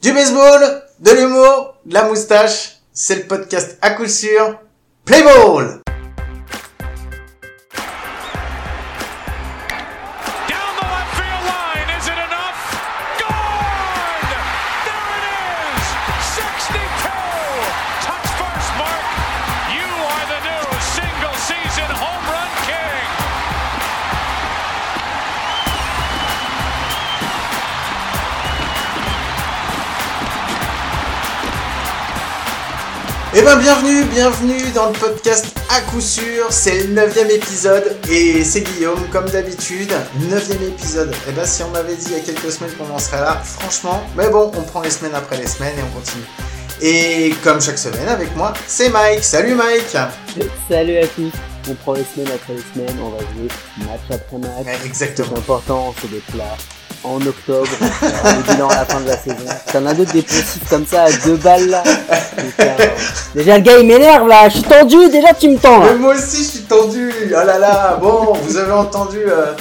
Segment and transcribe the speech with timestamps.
[0.00, 4.60] Du baseball, de l'humour, de la moustache, c'est le podcast à coup sûr.
[5.04, 5.80] Play ball
[33.48, 38.60] ben bienvenue, bienvenue dans le podcast à coup sûr, c'est le neuvième épisode et c'est
[38.60, 39.90] Guillaume comme d'habitude,
[40.28, 41.14] neuvième épisode.
[41.26, 43.40] Eh ben si on m'avait dit il y a quelques semaines qu'on en serait là,
[43.42, 46.24] franchement, mais bon, on prend les semaines après les semaines et on continue.
[46.82, 49.24] Et comme chaque semaine avec moi, c'est Mike.
[49.24, 49.96] Salut Mike
[50.68, 51.32] Salut à tous.
[51.70, 54.66] On prend les semaines après les semaines, on va jouer match après match.
[54.66, 55.38] Ouais, C'est Exactement.
[55.38, 56.56] important, c'est des plats.
[57.04, 59.36] En octobre, le bilan à la fin de la saison.
[59.72, 61.82] T'en as d'autres des poncifs comme ça à deux balles là.
[62.36, 62.74] Putain.
[63.34, 65.80] Déjà le gars il m'énerve là, je suis tendu, déjà tu me tends.
[65.84, 67.12] Mais moi aussi je suis tendu.
[67.28, 67.98] Oh là là.
[68.02, 69.52] Bon, vous avez entendu, euh,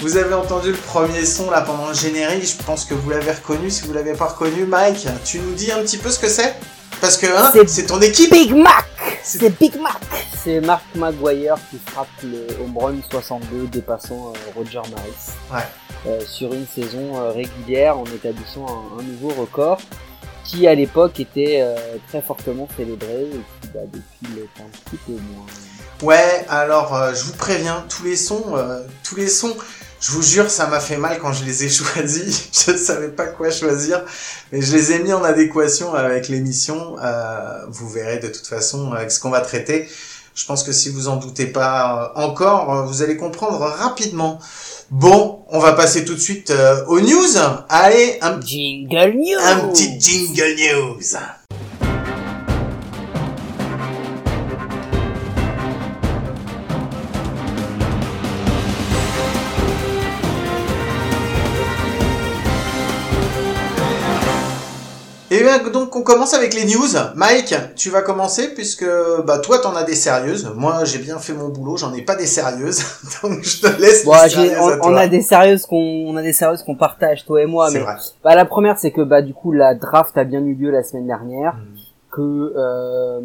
[0.00, 2.44] vous avez entendu le premier son là pendant le générique.
[2.44, 3.70] Je pense que vous l'avez reconnu.
[3.70, 6.56] Si vous l'avez pas reconnu, Mike, tu nous dis un petit peu ce que c'est?
[7.00, 8.30] Parce que hein, C'est c'est ton équipe.
[8.30, 8.84] Big Mac
[9.22, 10.00] C'est Big Mac
[10.42, 15.32] C'est Mark Maguire qui frappe le home run 62 dépassant euh, Roger Maris.
[15.52, 15.66] Ouais.
[16.06, 19.78] Euh, sur une saison euh, régulière en établissant un, un nouveau record
[20.44, 21.76] qui à l'époque était euh,
[22.08, 25.46] très fortement célébré et qui bah, depuis l'est un petit peu moins.
[26.02, 26.44] Ouais.
[26.48, 29.54] Alors, euh, je vous préviens, tous les sons, euh, tous les sons.
[30.00, 32.48] Je vous jure, ça m'a fait mal quand je les ai choisis.
[32.66, 34.02] Je ne savais pas quoi choisir,
[34.50, 36.96] mais je les ai mis en adéquation avec l'émission.
[37.02, 39.88] Euh, vous verrez de toute façon avec ce qu'on va traiter.
[40.34, 44.38] Je pense que si vous en doutez pas euh, encore, euh, vous allez comprendre rapidement.
[44.90, 47.36] Bon, on va passer tout de suite euh, aux news.
[47.68, 51.16] Allez, un, Jingle News un petit jingle news.
[65.58, 66.94] Bien donc on commence avec les news.
[67.16, 68.86] Mike, tu vas commencer puisque
[69.26, 70.50] bah toi t'en as des sérieuses.
[70.56, 72.82] Moi j'ai bien fait mon boulot, j'en ai pas des sérieuses.
[73.22, 75.00] donc je te laisse Bon, on, à on toi.
[75.00, 77.84] a des sérieuses qu'on on a des sérieuses qu'on partage toi et moi C'est mais
[77.84, 77.94] vrai.
[78.24, 80.82] bah la première c'est que bah du coup la draft a bien eu lieu la
[80.82, 81.76] semaine dernière Mhm.
[82.10, 83.20] que euh,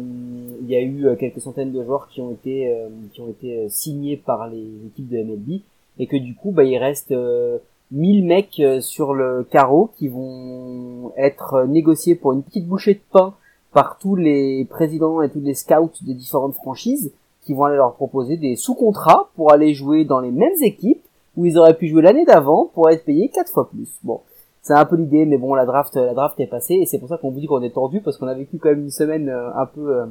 [0.62, 3.28] il y a eu euh, quelques centaines de joueurs qui ont été euh, qui ont
[3.28, 5.60] été signés par les équipes de MLB
[5.98, 7.58] et que du coup bah il reste euh,
[7.92, 12.94] 1000 mecs euh, sur le carreau qui vont être euh, négociés pour une petite bouchée
[12.94, 13.34] de pain
[13.72, 17.94] par tous les présidents et tous les scouts des différentes franchises qui vont aller leur
[17.94, 21.02] proposer des sous-contrats pour aller jouer dans les mêmes équipes
[21.36, 23.88] où ils auraient pu jouer l'année d'avant pour être payés quatre fois plus.
[24.02, 24.20] Bon,
[24.62, 27.08] c'est un peu l'idée, mais bon, la draft, la draft est passée et c'est pour
[27.08, 29.28] ça qu'on vous dit qu'on est tendu parce qu'on a vécu quand même une semaine
[29.28, 30.06] euh, un peu, euh,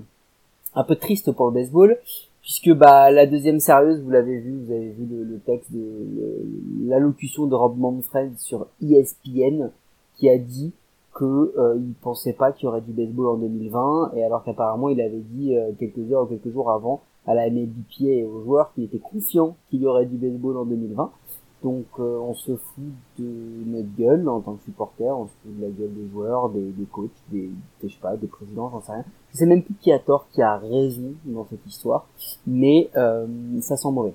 [0.75, 1.97] un peu triste pour le baseball,
[2.45, 6.45] puisque bah la deuxième sérieuse, vous l'avez vu, vous avez vu le, texte de
[6.87, 9.71] l'allocution de Rob Manfred sur ESPN
[10.15, 10.71] qui a dit
[11.15, 11.25] que
[11.57, 15.01] euh, il pensait pas qu'il y aurait du baseball en 2020 et alors qu'apparemment il
[15.01, 18.71] avait dit euh, quelques heures ou quelques jours avant à la MLBPA et aux joueurs
[18.73, 21.11] qu'il était confiant qu'il y aurait du baseball en 2020.
[21.65, 23.25] Donc euh, on se fout de
[23.65, 26.59] notre gueule en tant que supporter, on se fout de la gueule des joueurs, des,
[26.61, 27.49] des coachs, des,
[27.81, 29.05] des, je sais pas, des présidents, j'en sais rien.
[29.33, 32.05] Je sais même plus qui a tort, qui a raison dans cette histoire,
[32.45, 33.25] mais euh,
[33.61, 34.13] ça sent mauvais.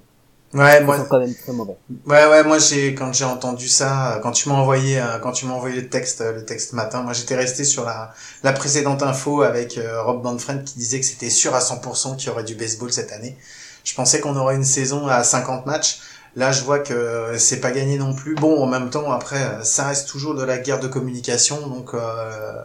[0.55, 1.77] Ouais, Ça moi, sent quand même très mauvais.
[2.07, 5.47] Ouais ouais moi j'ai quand j'ai entendu ça quand tu m'as envoyé euh, quand tu
[5.47, 8.13] m'as envoyé le texte euh, le texte matin moi j'étais resté sur la
[8.43, 12.29] la précédente info avec euh, Rob Manfred qui disait que c'était sûr à 100% qu'il
[12.29, 13.37] y aurait du baseball cette année.
[13.85, 16.01] Je pensais qu'on aurait une saison à 50 matchs.
[16.37, 18.35] Là je vois que c'est pas gagné non plus.
[18.35, 22.63] Bon en même temps après ça reste toujours de la guerre de communication donc euh,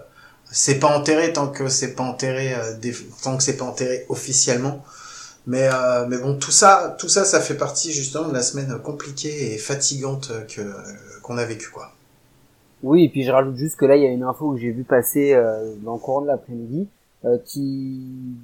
[0.52, 2.74] c'est pas enterré tant que c'est pas enterré euh,
[3.24, 4.84] tant que c'est pas enterré officiellement.
[5.48, 8.80] Mais, euh, mais bon, tout ça, tout ça, ça fait partie justement de la semaine
[8.80, 10.62] compliquée et fatigante que
[11.22, 11.92] qu'on a vécue, quoi.
[12.84, 14.72] Oui, et puis je rajoute juste que là, il y a une info que j'ai
[14.72, 16.88] vu passer euh, dans le courant de l'après-midi,
[17.25, 18.00] euh, qui,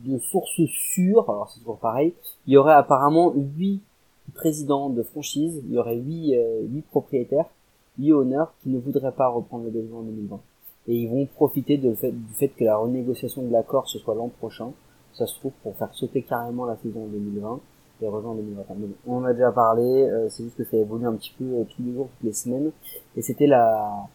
[0.06, 2.14] de source sûre, alors c'est toujours pareil,
[2.48, 3.82] il y aurait apparemment huit
[4.34, 7.50] présidents de franchise, il y aurait huit, euh, propriétaires,
[7.98, 10.40] huit honneurs qui ne voudraient pas reprendre le baseball en 2020.
[10.88, 14.16] Et ils vont profiter de fait, du fait que la renégociation de l'accord ce soit
[14.16, 14.72] l'an prochain,
[15.14, 17.60] ça se trouve pour faire sauter carrément la saison en 2020
[18.02, 18.76] et rejoindre en 2021.
[18.80, 21.34] Mais bon, on en a déjà parlé, euh, c'est juste que ça évolue un petit
[21.38, 22.72] peu euh, tous les jours, toutes les semaines,
[23.16, 24.08] et c'était la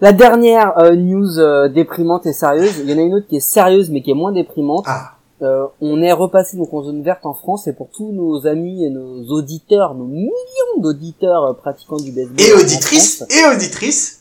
[0.00, 3.36] la dernière euh, news euh, déprimante et sérieuse, il y en a une autre qui
[3.36, 4.86] est sérieuse mais qui est moins déprimante.
[4.88, 8.46] Ah, Euh, on est repassé donc en zone verte en France et pour tous nos
[8.46, 10.30] amis et nos auditeurs, nos millions
[10.78, 12.40] d'auditeurs euh, pratiquants du baseball.
[12.40, 14.20] et en auditrice, France, et auditrice.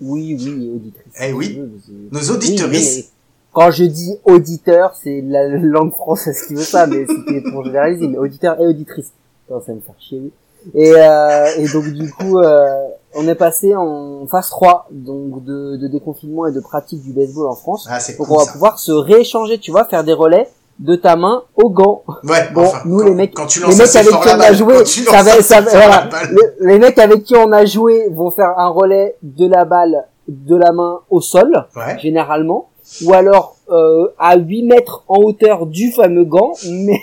[0.00, 1.12] Oui, oui, et auditrices.
[1.20, 1.60] Eh oui.
[1.60, 3.04] Oui, Nos Oui, auditeuristes.
[3.04, 3.10] mais
[3.52, 8.08] quand je dis auditeur, c'est la langue française qui veut ça, mais c'était pour généraliser,
[8.08, 9.12] mais auditeur et auditrice.
[9.48, 10.18] Attends, ça me faire chier.
[10.24, 10.32] oui.
[10.74, 15.76] Et, euh, et donc du coup, euh, on est passé en phase 3 donc de,
[15.76, 17.86] de déconfinement et de pratique du baseball en France.
[17.90, 18.52] Ah, c'est Donc cool on va ça.
[18.52, 20.48] pouvoir se rééchanger, tu vois, faire des relais
[20.78, 22.02] de ta main au gant.
[22.24, 24.52] Ouais, Bon, enfin, nous quand, les mecs, quand tu les mecs avec qui on a
[24.52, 26.08] joué, ça va, ça va- voilà.
[26.30, 30.06] Le- les mecs avec qui on a joué vont faire un relais de la balle
[30.28, 31.98] de la main au sol, Ouais.
[32.00, 32.70] généralement,
[33.04, 36.98] ou alors euh, à 8 mètres en hauteur du fameux gant, mais,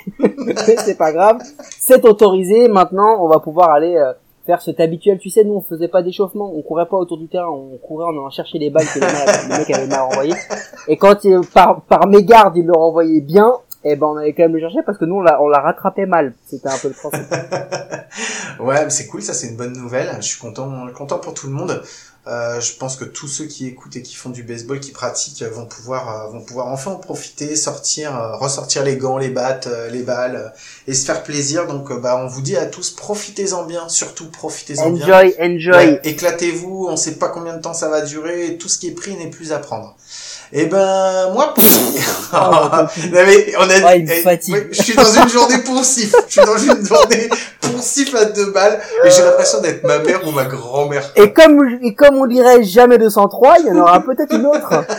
[0.45, 1.37] mais c'est pas grave,
[1.79, 2.67] c'est autorisé.
[2.67, 4.13] Maintenant, on va pouvoir aller euh,
[4.49, 5.19] faire cet habituel.
[5.19, 8.05] Tu sais, nous on faisait pas d'échauffement, on courait pas autour du terrain, on courait,
[8.05, 10.35] on allant chercher les balles que les mecs avaient mal.
[10.87, 11.17] Et quand
[11.53, 13.51] par par mégarde ils le renvoyaient bien,
[13.83, 15.59] eh ben on allait quand même le chercher parce que nous on l'a on l'a
[15.59, 16.33] rattrapé mal.
[16.47, 17.31] C'était un peu le principe.
[18.59, 20.09] Ouais, mais c'est cool, ça c'est une bonne nouvelle.
[20.17, 21.81] Je suis content, content pour tout le monde.
[22.29, 25.41] Euh, je pense que tous ceux qui écoutent et qui font du baseball, qui pratiquent,
[25.43, 29.65] vont pouvoir, euh, vont pouvoir enfin en profiter, sortir, euh, ressortir les gants, les battes,
[29.65, 30.49] euh, les balles, euh,
[30.87, 31.65] et se faire plaisir.
[31.65, 35.05] Donc, euh, bah, on vous dit à tous, profitez-en bien, surtout profitez-en bien.
[35.05, 35.73] Enjoy, enjoy.
[35.73, 38.95] Ouais, éclatez-vous, on sait pas combien de temps ça va durer, tout ce qui est
[38.95, 39.95] pris n'est plus à prendre.
[40.51, 41.63] Et ben, moi, pour...
[42.33, 44.39] Non, mais on a Ah, il me eh, ouais,
[44.71, 46.13] je suis dans une journée poncif.
[46.27, 47.29] Je suis dans une journée
[47.61, 51.11] poncif à deux balles, et j'ai l'impression d'être ma mère ou ma grand-mère.
[51.15, 54.85] Et comme, et comme on dirait jamais 203, il y en aura peut-être une autre.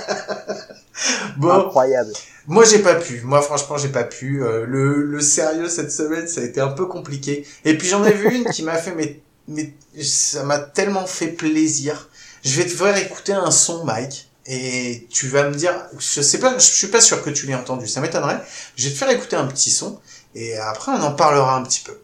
[1.38, 2.12] Bon, Incroyable.
[2.46, 3.22] moi j'ai pas pu.
[3.24, 4.44] Moi franchement j'ai pas pu.
[4.44, 7.46] Euh, le, le sérieux cette semaine ça a été un peu compliqué.
[7.64, 11.28] Et puis j'en ai vu une qui m'a fait mais mais ça m'a tellement fait
[11.28, 12.10] plaisir.
[12.44, 16.40] Je vais te faire écouter un son Mike et tu vas me dire je sais
[16.40, 17.86] pas je suis pas sûr que tu l'aies entendu.
[17.86, 18.40] Ça m'étonnerait.
[18.74, 20.00] Je vais te faire écouter un petit son
[20.34, 21.96] et après on en parlera un petit peu.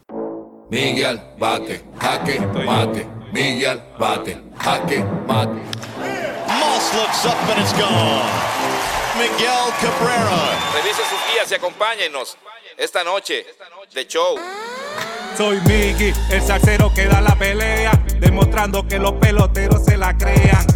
[0.71, 3.05] Miguel bate, jaque, mate.
[3.33, 5.59] Miguel bate, jaque, mate.
[6.47, 8.31] Moss looks up and it's gone.
[9.19, 10.57] Miguel Cabrera.
[10.75, 12.37] Revise sus guías y acompáñenos
[12.79, 13.45] esta noche
[13.93, 14.37] de show.
[15.37, 20.76] Soy Miggy, el salsero que da la pelea, demostrando que los peloteros se la crean.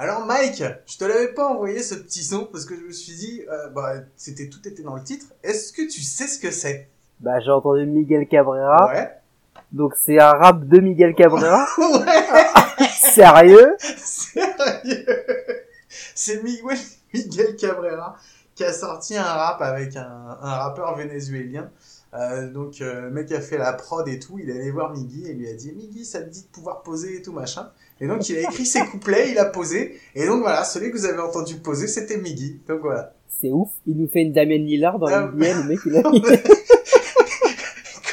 [0.00, 3.14] Alors Mike, je te l'avais pas envoyé ce petit son parce que je me suis
[3.14, 5.26] dit euh, bah c'était tout était dans le titre.
[5.42, 6.88] Est-ce que tu sais ce que c'est?
[7.20, 8.86] Bah, j'ai entendu Miguel Cabrera.
[8.92, 9.10] Ouais.
[9.72, 11.66] Donc, c'est un rap de Miguel Cabrera.
[11.78, 12.86] Ouais.
[12.96, 13.76] Sérieux?
[13.78, 15.06] Sérieux
[16.14, 16.78] C'est Miguel,
[17.12, 18.16] Miguel Cabrera
[18.54, 21.70] qui a sorti un rap avec un, un rappeur vénézuélien.
[22.14, 24.92] Euh, donc euh, le mec a fait la prod et tout, il est allé voir
[24.94, 27.68] Miggy et lui a dit Miggy ça te dit de pouvoir poser et tout machin.
[28.00, 30.96] Et donc il a écrit ses couplets, il a posé et donc voilà, celui que
[30.96, 32.60] vous avez entendu poser c'était Miggy.
[32.66, 33.12] Donc voilà.
[33.40, 33.68] C'est ouf.
[33.86, 36.02] Il nous fait une Damien Lillard dans Ah, le mec, il a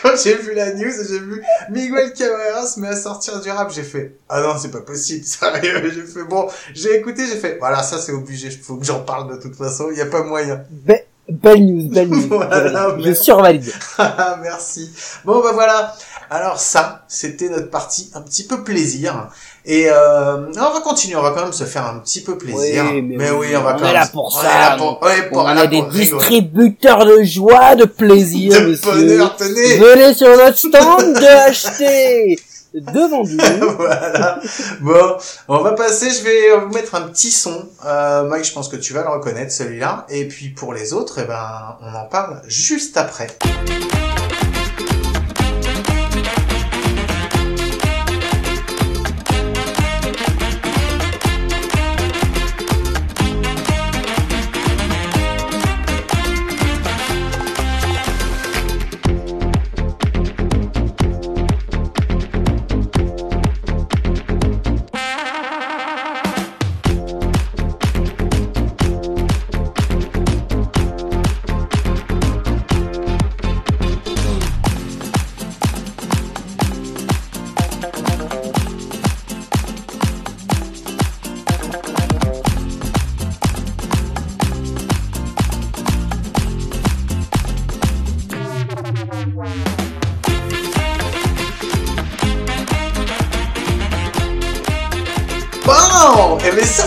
[0.03, 3.71] Quand j'ai vu la news j'ai vu Miguel Cabrera se met à sortir du rap,
[3.71, 5.89] j'ai fait ah non c'est pas possible, sérieux.
[5.91, 9.35] J'ai fait bon, j'ai écouté, j'ai fait voilà ça c'est obligé, faut que j'en parle
[9.35, 10.63] de toute façon, il y a pas moyen.
[10.69, 12.27] Be- belle news, belle news.
[12.29, 13.71] Voilà, je mais- survalide.
[13.97, 14.91] Ah, Merci.
[15.23, 15.93] Bon bah voilà.
[16.29, 19.29] Alors ça, c'était notre partie un petit peu plaisir.
[19.67, 22.83] Et euh, on va continuer, on va quand même se faire un petit peu plaisir.
[22.91, 23.93] Oui, mais oui, oui, on va on quand est même.
[23.93, 24.47] là pour on ça.
[24.47, 25.99] Est là pour, ouais, pour, On a des rigoler.
[25.99, 28.91] distributeurs de joie, de plaisir, De monsieur.
[28.91, 29.77] bonheur, tenez.
[29.77, 32.37] Venez sur notre stand de acheter
[32.81, 33.69] devant nous.
[33.77, 34.39] voilà.
[34.81, 35.17] Bon,
[35.47, 37.69] on va passer, je vais vous mettre un petit son.
[37.85, 40.05] Euh, Mike, je pense que tu vas le reconnaître, celui-là.
[40.09, 43.27] Et puis pour les autres, eh ben, on en parle juste après.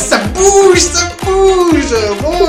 [0.09, 2.49] Ça, bouge, ça bouge Bon,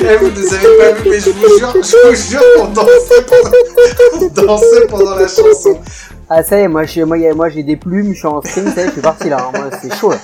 [0.00, 3.22] Eh, Vous ne avez pas vu, mais je vous jure, je vous jure qu'on dansait
[3.26, 3.56] pendant,
[4.14, 5.78] on dansait pendant la chanson.
[6.30, 8.72] Ah ça y est, moi j'ai moi, moi j'ai des plumes, je suis en string,
[8.74, 9.38] ça y est, je suis parti là.
[9.48, 9.50] hein.
[9.58, 10.18] Moi c'est chaud là.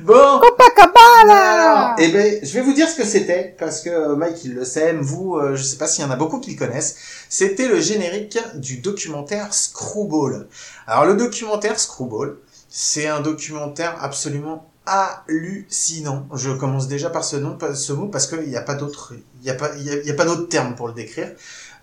[0.00, 4.44] Bon Copacabana Eh ben, je vais vous dire ce que c'était, parce que euh, Mike,
[4.44, 6.58] il le sait, vous, euh, je sais pas s'il y en a beaucoup qui le
[6.58, 6.96] connaissent.
[7.30, 10.46] C'était le générique du documentaire Screwball.
[10.86, 12.36] Alors, le documentaire Screwball,
[12.74, 16.26] c'est un documentaire absolument hallucinant.
[16.34, 19.12] Je commence déjà par ce nom, par ce mot, parce qu'il n'y a pas d'autre,
[19.40, 20.94] il y a pas, il y a, il y a pas d'autre terme pour le
[20.94, 21.28] décrire.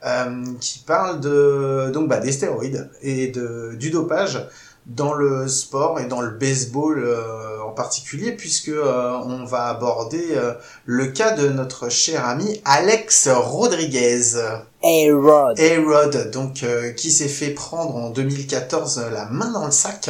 [0.06, 4.48] Euh, qui parle de donc bah, des stéroïdes et de du dopage
[4.86, 10.40] dans le sport et dans le baseball euh, en particulier puisque euh, on va aborder
[10.86, 14.38] le cas de notre cher ami Alex Rodriguez.
[14.82, 15.60] Hey Rod.
[15.60, 16.64] A-Rod, donc
[16.96, 20.10] qui s'est fait prendre en 2014 euh, la main dans le sac.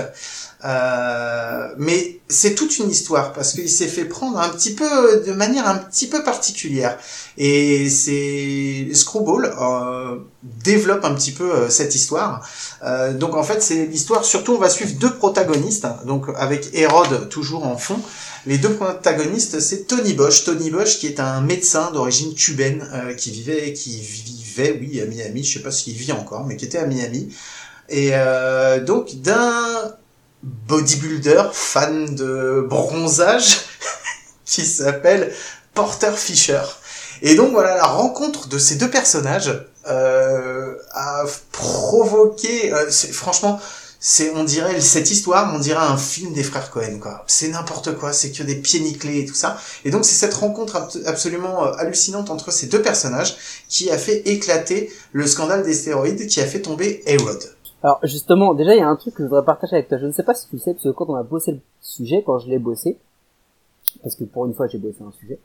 [0.66, 5.32] Euh, mais c'est toute une histoire parce qu'il s'est fait prendre un petit peu de
[5.32, 6.98] manière un petit peu particulière
[7.38, 12.48] et c'est Screwball euh, développe un petit peu euh, cette histoire.
[12.84, 16.70] Euh, donc en fait c'est l'histoire surtout on va suivre deux protagonistes hein, donc avec
[16.74, 18.00] Hérode toujours en fond.
[18.46, 22.86] Les deux protagonistes c'est Tony Bosch, Tony Bosch qui est un médecin d'origine cubaine
[23.18, 26.66] qui vivait qui vivait oui à Miami, je sais pas s'il vit encore mais qui
[26.66, 27.34] était à Miami
[27.90, 28.12] et
[28.86, 29.96] donc d'un
[30.44, 33.58] bodybuilder fan de bronzage
[34.46, 35.34] qui s'appelle
[35.74, 36.62] Porter Fisher.
[37.22, 43.60] Et donc voilà, la rencontre de ces deux personnages euh, a provoqué, euh, franchement,
[44.02, 47.26] c'est, on dirait cette histoire, on dirait un film des frères Cohen, quoi.
[47.28, 49.60] C'est n'importe quoi, c'est que des pieds nickelés et tout ça.
[49.84, 53.36] Et donc c'est cette rencontre abs- absolument euh, hallucinante entre ces deux personnages
[53.68, 57.56] qui a fait éclater le scandale des stéroïdes, qui a fait tomber A-Rod.
[57.84, 59.98] Alors justement, déjà il y a un truc que je voudrais partager avec toi.
[59.98, 61.60] Je ne sais pas si tu le sais, parce que quand on a bossé le
[61.82, 62.98] sujet, quand je l'ai bossé,
[64.04, 65.40] parce que pour une fois j'ai bossé un sujet,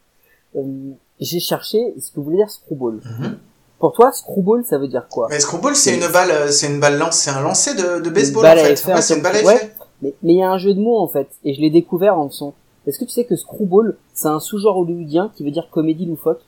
[0.56, 3.00] euh, j'ai cherché ce que voulait dire screwball.
[3.04, 3.38] Mhm.
[3.78, 5.26] Pour toi, screwball, ça veut dire quoi?
[5.28, 8.10] Mais screwball, c'est une balle, euh, c'est une balle lance, c'est un lancer de, de
[8.10, 8.86] baseball en fait.
[8.86, 9.56] Ouais, c'est une balle à ouais.
[9.56, 9.74] effet.
[10.00, 12.18] Mais mais il y a un jeu de mots en fait, et je l'ai découvert
[12.18, 12.54] en faisant.
[12.86, 16.40] Est-ce que tu sais que screwball, c'est un sous-genre hollywoodien qui veut dire comédie loufoque?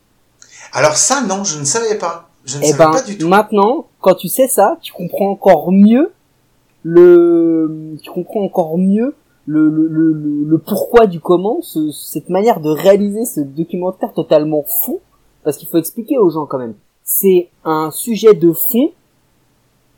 [0.73, 2.29] Alors ça, non, je ne savais pas.
[2.47, 3.29] Je ne Eh savais ben, pas du tout.
[3.29, 6.13] maintenant, quand tu sais ça, tu comprends encore mieux
[6.83, 9.15] le, tu comprends encore mieux
[9.47, 10.13] le, le, le,
[10.45, 15.01] le- pourquoi du comment, ce- cette manière de réaliser ce documentaire totalement fou,
[15.45, 16.75] parce qu'il faut expliquer aux gens quand même.
[17.05, 18.91] C'est un sujet de fond,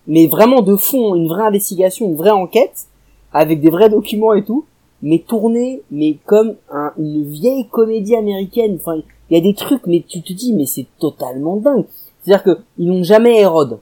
[0.06, 2.86] mais vraiment de fond, une vraie investigation, une vraie enquête,
[3.32, 4.64] avec des vrais documents et tout,
[5.02, 8.76] mais tourné, mais comme un- une vieille comédie américaine.
[8.80, 9.00] Enfin,
[9.30, 11.84] il y a des trucs, mais tu te dis, mais c'est totalement dingue.
[12.28, 13.78] C'est-à-dire que ils n'ont jamais Hérode.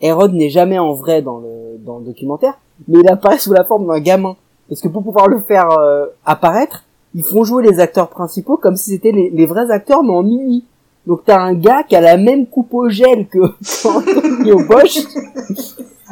[0.00, 3.64] Hérode n'est jamais en vrai dans le dans le documentaire, mais il apparaît sous la
[3.64, 4.34] forme d'un gamin.
[4.66, 8.76] Parce que pour pouvoir le faire euh, apparaître, ils font jouer les acteurs principaux comme
[8.76, 10.64] si c'était les, vrais acteurs mais en mini.
[11.06, 13.40] Donc t'as un gars qui a la même coupe au gel que
[13.82, 14.98] qu'Antonio Bosch,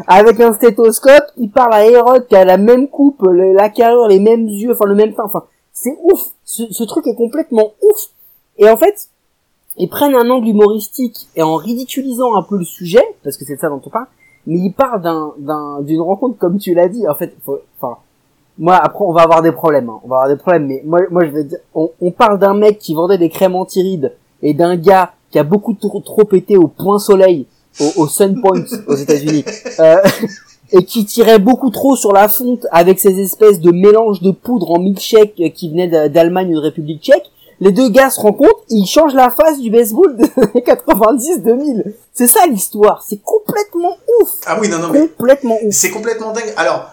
[0.06, 4.20] avec un stéthoscope, qui parle à Hérode qui a la même coupe, la carrure, les
[4.20, 6.20] mêmes yeux, enfin le même teint, enfin c'est ouf.
[6.44, 8.10] Ce truc est complètement ouf.
[8.58, 9.08] Et en fait,
[9.76, 13.56] ils prennent un angle humoristique et en ridiculisant un peu le sujet, parce que c'est
[13.56, 14.06] de ça dont on parle,
[14.46, 17.06] mais ils parlent d'un, d'un, d'une rencontre comme tu l'as dit.
[17.08, 17.96] En fait, faut, enfin,
[18.58, 20.00] moi après on va avoir des problèmes, hein.
[20.04, 22.54] on va avoir des problèmes, mais moi, moi je vais dire, on, on parle d'un
[22.54, 24.12] mec qui vendait des crèmes antirides
[24.42, 27.46] et d'un gars qui a beaucoup trop, trop pété au point soleil,
[27.80, 29.44] au, au Sun Point aux États-Unis,
[29.80, 29.96] euh,
[30.72, 34.70] et qui tirait beaucoup trop sur la fonte avec ces espèces de mélanges de poudre
[34.72, 37.30] en milkshake qui venaient d'A- d'Allemagne ou de République tchèque.
[37.60, 41.92] Les deux gars se rencontrent, ils changent la face du baseball des années 90-2000.
[42.12, 45.74] C'est ça l'histoire, c'est complètement ouf, Ah oui, non, non, mais complètement ouf.
[45.74, 46.52] c'est complètement dingue.
[46.56, 46.90] Alors,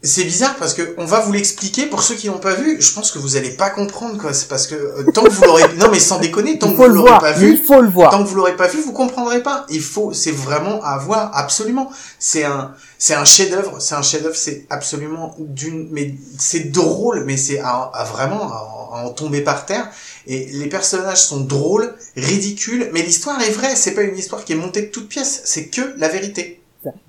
[0.00, 2.80] c'est bizarre parce que on va vous l'expliquer pour ceux qui l'ont pas vu.
[2.80, 4.32] Je pense que vous allez pas comprendre quoi.
[4.32, 6.84] C'est parce que euh, tant que vous l'aurez, non mais sans déconner, tant que vous
[6.84, 8.12] l'aurez pas mais il vu, faut le voir.
[8.12, 9.66] tant que vous l'aurez pas vu, vous comprendrez pas.
[9.70, 11.90] Il faut, c'est vraiment à voir absolument.
[12.20, 13.80] C'est un, c'est un chef-d'œuvre.
[13.80, 14.36] C'est un chef-d'œuvre.
[14.36, 19.40] C'est absolument d'une, mais c'est drôle, mais c'est à, à vraiment à, à en tomber
[19.40, 19.90] par terre.
[20.28, 23.74] Et les personnages sont drôles, ridicules, mais l'histoire est vraie.
[23.74, 25.42] C'est pas une histoire qui est montée de toutes pièces.
[25.44, 26.62] C'est que la vérité.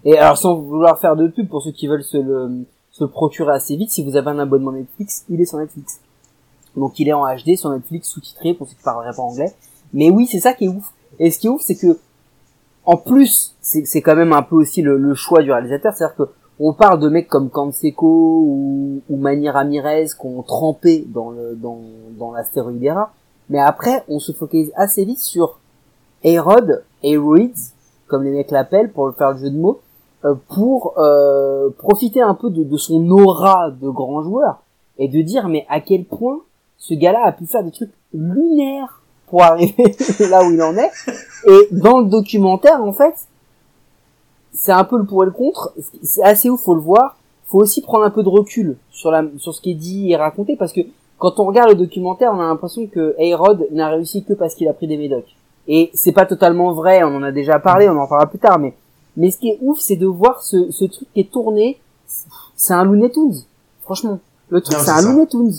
[0.03, 2.65] Et alors sans vouloir faire de pub pour ceux qui veulent se le,
[3.00, 6.01] se procurer assez vite, si vous avez un abonnement Netflix, il est sur Netflix.
[6.75, 9.53] Donc il est en HD sur Netflix sous-titré pour ceux qui parleraient pas anglais.
[9.94, 10.91] Mais oui, c'est ça qui est ouf.
[11.18, 11.98] Et ce qui est ouf, c'est que
[12.86, 16.24] en plus, c'est quand même un peu aussi le, choix du réalisateur, c'est-à-dire que
[16.60, 21.56] on parle de mecs comme Canseco ou, ou Manny Ramirez qui ont trempé dans le
[21.56, 21.82] dans
[23.50, 25.60] mais après on se focalise assez vite sur
[26.24, 27.72] Hérode, Heroids,
[28.08, 29.79] comme les mecs l'appellent pour le faire le jeu de mots,
[30.47, 34.59] pour euh, profiter un peu de, de son aura de grand joueur
[34.97, 36.41] et de dire mais à quel point
[36.77, 39.95] ce gars-là a pu faire des trucs lunaires pour arriver
[40.29, 40.91] là où il en est.
[41.47, 43.13] Et dans le documentaire, en fait,
[44.51, 45.73] c'est un peu le pour et le contre.
[46.03, 47.17] C'est assez ouf, faut le voir.
[47.45, 50.15] Faut aussi prendre un peu de recul sur la, sur ce qui est dit et
[50.15, 50.81] raconté parce que
[51.17, 54.67] quand on regarde le documentaire, on a l'impression que A-Rod n'a réussi que parce qu'il
[54.67, 55.35] a pris des médocs.
[55.67, 58.57] Et c'est pas totalement vrai, on en a déjà parlé, on en parlera plus tard,
[58.57, 58.73] mais,
[59.19, 61.77] mais ce qui est ouf, c'est de voir ce, ce truc qui est tourné,
[62.55, 63.35] c'est un Looney Tunes.
[63.81, 64.19] Franchement.
[64.47, 65.11] Le truc, c'est un ça.
[65.11, 65.53] Looney Tunes.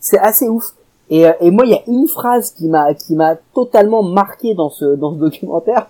[0.00, 0.74] C'est assez ouf.
[1.08, 4.54] Et, euh, et moi, il y a une phrase qui m'a, qui m'a totalement marqué
[4.54, 5.86] dans ce, dans ce documentaire.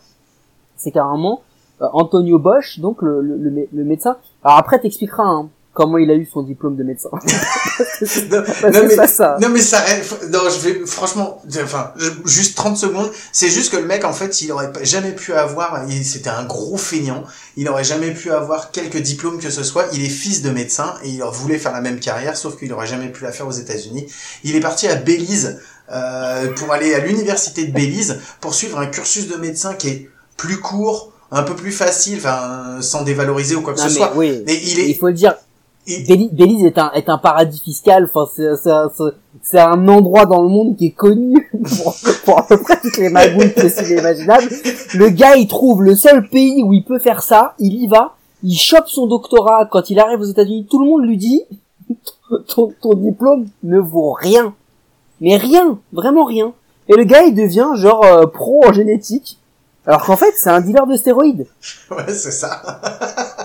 [0.76, 1.40] C'est carrément,
[1.80, 4.18] euh, Antonio Bosch, donc le, le, le médecin.
[4.44, 5.48] Alors après, t'expliqueras, hein,
[5.78, 7.08] comment il a eu son diplôme de médecin.
[8.30, 8.42] Non,
[8.72, 9.36] non, mais, pas ça.
[9.40, 11.92] non mais ça reste- non je vais franchement enfin
[12.24, 15.84] juste 30 secondes c'est juste que le mec en fait il aurait jamais pu avoir
[15.88, 17.22] il- c'était un gros feignant
[17.56, 20.94] il aurait jamais pu avoir quelques diplômes que ce soit il est fils de médecin
[21.04, 23.52] et il voulait faire la même carrière sauf qu'il aurait jamais pu la faire aux
[23.52, 24.06] États-Unis
[24.44, 25.60] il est parti à Belize
[25.92, 30.10] euh, pour aller à l'université de Belize pour suivre un cursus de médecin qui est
[30.36, 33.96] plus court un peu plus facile enfin sans dévaloriser ou quoi que Non, ce mais
[33.96, 34.42] soit oui.
[34.46, 35.34] mais il est il faut le dire,
[36.06, 38.08] Béli- Belize est un, est un paradis fiscal.
[38.12, 41.48] Enfin, c'est, c'est, un- c'est- c'est un endroit dans le monde qui est connu
[41.82, 44.48] pour, pour à peu près toutes les magouilles possibles et imaginables.
[44.94, 47.54] Le gars, il trouve le seul pays où il peut faire ça.
[47.58, 48.14] Il y va.
[48.42, 49.66] Il chope son doctorat.
[49.70, 51.42] Quand il arrive aux États-Unis, tout le monde lui dit
[52.54, 54.54] ton, ton diplôme ne vaut rien.
[55.20, 56.52] Mais rien, vraiment rien.
[56.88, 59.38] Et le gars, il devient genre euh, pro en génétique.
[59.86, 61.46] Alors qu'en fait, c'est un dealer de stéroïdes.
[61.90, 62.60] ouais c'est ça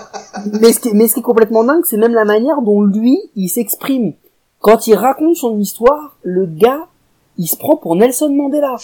[0.60, 3.18] mais ce qui, mais ce qui est complètement dingue, c'est même la manière dont lui,
[3.36, 4.14] il s'exprime.
[4.60, 6.86] Quand il raconte son histoire, le gars,
[7.38, 8.76] il se prend pour Nelson Mandela.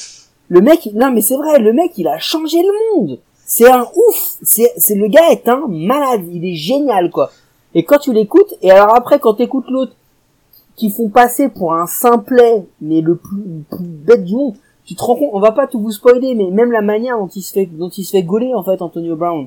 [0.49, 3.19] Le mec, non mais c'est vrai, le mec, il a changé le monde.
[3.47, 4.37] C'est un ouf.
[4.43, 6.23] C'est, c'est le gars est un malade.
[6.31, 7.31] Il est génial quoi.
[7.75, 9.93] Et quand tu l'écoutes, et alors après quand t'écoutes l'autre,
[10.77, 14.95] qui font passer pour un simplet, mais le plus, le plus bête du monde, tu
[14.95, 17.43] te rends compte, on va pas tout vous spoiler, mais même la manière dont il
[17.43, 19.47] se fait, dont il se fait gauler en fait, Antonio Brown.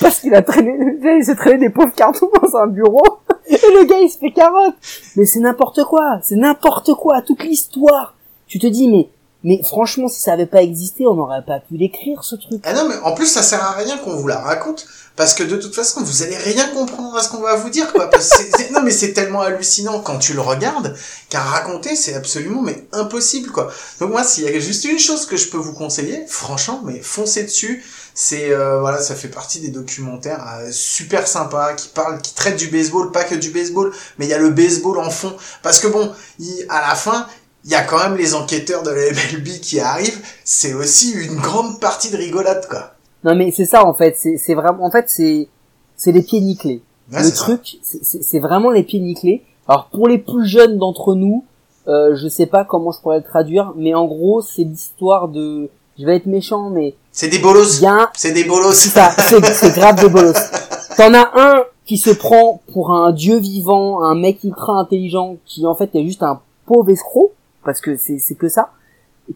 [0.00, 0.72] Parce qu'il a traîné,
[1.18, 3.02] il s'est traîné des pauvres cartons dans un bureau,
[3.46, 4.74] et le gars il se fait carotte.
[5.16, 8.14] Mais c'est n'importe quoi, c'est n'importe quoi, toute l'histoire.
[8.46, 9.08] Tu te dis, mais,
[9.44, 12.60] mais franchement, si ça avait pas existé, on n'aurait pas pu l'écrire, ce truc.
[12.64, 15.42] Ah non, mais en plus, ça sert à rien qu'on vous la raconte, parce que
[15.42, 18.08] de toute façon, vous allez rien comprendre à ce qu'on va vous dire, quoi.
[18.20, 20.94] C'est- non, mais c'est tellement hallucinant quand tu le regardes,
[21.28, 23.70] qu'à raconter, c'est absolument, mais impossible, quoi.
[24.00, 27.00] Donc moi, s'il y a juste une chose que je peux vous conseiller, franchement, mais
[27.00, 27.84] foncez dessus.
[28.14, 32.58] C'est, euh, voilà, ça fait partie des documentaires euh, super sympas, qui parlent, qui traitent
[32.58, 35.32] du baseball, pas que du baseball, mais il y a le baseball en fond.
[35.62, 37.26] Parce que bon, il- à la fin,
[37.64, 41.36] il y a quand même les enquêteurs de la MLB qui arrivent, c'est aussi une
[41.36, 42.94] grande partie de rigolade, quoi.
[43.24, 45.48] Non mais c'est ça en fait, c'est c'est vraiment, en fait c'est,
[45.96, 46.82] c'est les pieds nickelés.
[47.12, 49.44] Ouais, le truc, c'est- c'est c'est vraiment les pieds nickelés.
[49.68, 51.44] Alors pour les plus jeunes d'entre nous,
[51.86, 55.70] euh, je sais pas comment je pourrais le traduire, mais en gros c'est l'histoire de,
[55.98, 57.84] je vais être méchant, mais C'est des bolos.
[57.84, 58.72] a C'est des bolos.
[58.72, 60.32] c'est ça, c'est grave de bolos.
[60.96, 65.66] T'en as un qui se prend pour un dieu vivant, un mec ultra intelligent, qui
[65.66, 67.32] en fait est juste un pauvre escroc,
[67.64, 68.70] parce que c'est c'est que ça.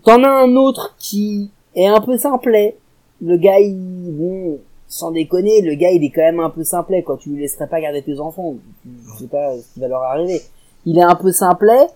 [0.04, 2.78] T'en as un autre qui est un peu simplet.
[3.20, 4.58] Le gars, il, bon,
[4.88, 7.18] sans déconner, le gars, il est quand même un peu simplet, quoi.
[7.20, 8.54] Tu lui laisserais pas garder tes enfants.
[8.84, 10.40] Tu sais pas ce qui va leur arriver.
[10.86, 11.88] Il est un peu simplet,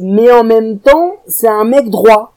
[0.00, 2.32] mais en même temps, c'est un mec droit.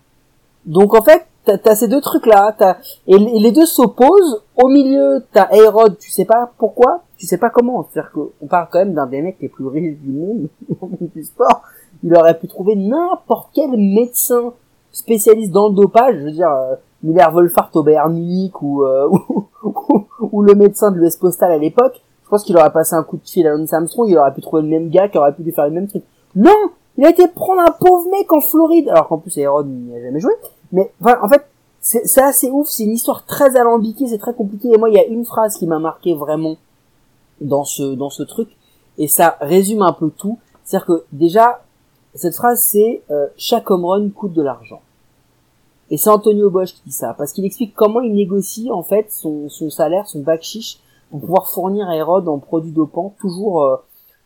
[0.66, 4.44] Donc en fait, t'as as ces deux trucs-là, t'as et les deux s'opposent.
[4.62, 7.88] Au milieu, t'as Aerod, tu sais pas pourquoi, tu sais pas comment.
[7.90, 10.48] C'est-à-dire qu'on parle quand même d'un des mecs les plus riches du monde,
[11.16, 11.64] du sport.
[12.04, 14.54] Il aurait pu trouver n'importe quel médecin
[14.92, 19.08] spécialiste dans le dopage, je veux dire, euh, Miller Wolfart au Bayern Munich ou, euh,
[19.64, 22.02] ou, ou, le médecin de l'US Postal à l'époque.
[22.24, 24.42] Je pense qu'il aurait passé un coup de fil à Lance Armstrong, il aurait pu
[24.42, 26.04] trouver le même gars qui aurait pu lui faire le même truc.
[26.36, 26.52] Non!
[26.98, 30.02] Il a été prendre un pauvre mec en Floride, alors qu'en plus Aerod n'y a
[30.02, 30.34] jamais joué.
[30.72, 31.46] Mais enfin, en fait,
[31.82, 34.70] c'est assez ouf, c'est une histoire très alambiquée, c'est très compliqué.
[34.74, 36.58] Et moi, il y a une phrase qui m'a marqué vraiment
[37.42, 38.50] dans ce dans ce truc,
[38.98, 40.38] et ça résume un peu tout.
[40.64, 41.64] C'est-à-dire que déjà,
[42.16, 44.82] cette phrase c'est euh, chaque home run coûte de l'argent.
[45.90, 49.12] Et c'est Antonio Bosch qui dit ça, parce qu'il explique comment il négocie en fait
[49.12, 50.80] son, son salaire, son bac chiche,
[51.10, 53.78] pour pouvoir fournir à Herod en produits dopants, toujours euh,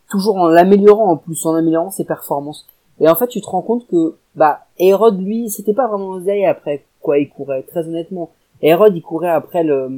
[0.09, 2.67] toujours en l'améliorant en plus, en améliorant ses performances.
[2.99, 6.45] Et en fait, tu te rends compte que bah Herod lui, c'était pas vraiment l'oseille
[6.45, 8.31] après quoi il courait, très honnêtement.
[8.61, 9.89] Herod il courait après le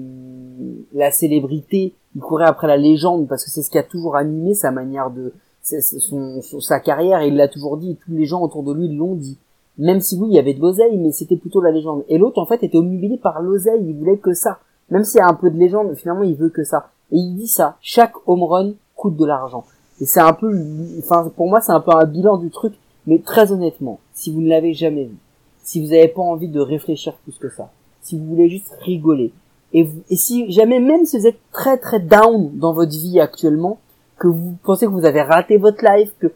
[0.93, 4.53] la célébrité, il courait après la légende parce que c'est ce qui a toujours animé
[4.53, 8.63] sa manière de son, sa carrière et il l'a toujours dit, tous les gens autour
[8.63, 9.37] de lui l'ont dit.
[9.77, 12.05] Même si oui, il y avait de l'oseille, mais c'était plutôt la légende.
[12.07, 14.59] Et l'autre, en fait, était omnubilé par l'oseille, il voulait que ça.
[14.89, 16.91] même s'il y a un peu de légende, finalement il veut que ça.
[17.11, 19.65] Et il dit ça, chaque home run coûte de l'argent.
[19.99, 20.51] Et c'est un peu,
[20.99, 22.73] enfin pour moi c'est un peu un bilan du truc,
[23.07, 25.17] mais très honnêtement, si vous ne l'avez jamais vu,
[25.63, 27.69] si vous n'avez pas envie de réfléchir plus que ça,
[28.01, 29.31] si vous voulez juste rigoler,
[29.73, 33.79] et, si jamais même si vous êtes très très down dans votre vie actuellement,
[34.17, 36.31] que vous pensez que vous avez raté votre life, que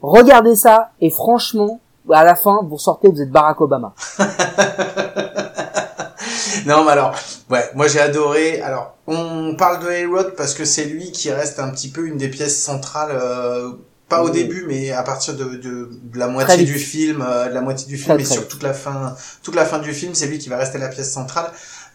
[0.00, 3.94] regardez ça et franchement, à la fin vous sortez, vous êtes Barack Obama.
[6.66, 7.14] non, mais alors,
[7.50, 8.60] ouais, moi j'ai adoré.
[8.60, 12.16] Alors, on parle de Hayrod parce que c'est lui qui reste un petit peu une
[12.16, 13.10] des pièces centrales.
[13.12, 13.72] Euh,
[14.08, 17.54] pas au début, mais à partir de, de, de la moitié du film, euh, de
[17.54, 20.26] la moitié du film et sur toute la fin, toute la fin du film, c'est
[20.26, 21.46] lui qui va rester la pièce centrale.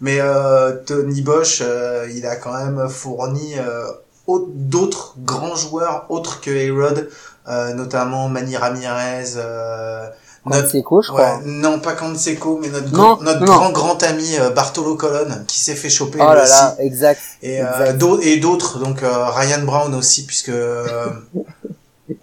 [0.01, 3.83] Mais euh, Tony Bosch, euh, il a quand même fourni euh,
[4.27, 7.09] au- d'autres grands joueurs autres que Hayrod,
[7.47, 9.33] euh, notamment Manny Ramirez.
[9.35, 10.07] Euh,
[10.45, 11.21] notre- Canseco, je crois.
[11.21, 15.27] Ouais, non, pas Canseco, mais notre, Non, grand- notre non, grand grand ami Bartolo Colon
[15.45, 17.19] qui s'est fait choper Oh là là, exact.
[17.43, 18.23] Et, euh, exact.
[18.23, 20.85] et d'autres, donc Ryan Brown aussi, puisque euh,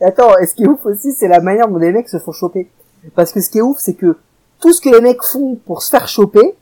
[0.01, 2.33] Attends, et ce qui est ouf aussi, c'est la manière dont les mecs se font
[2.33, 2.69] choper.
[3.15, 4.17] Parce que ce qui est ouf, c'est que
[4.61, 6.55] tout ce que les mecs font pour se faire choper,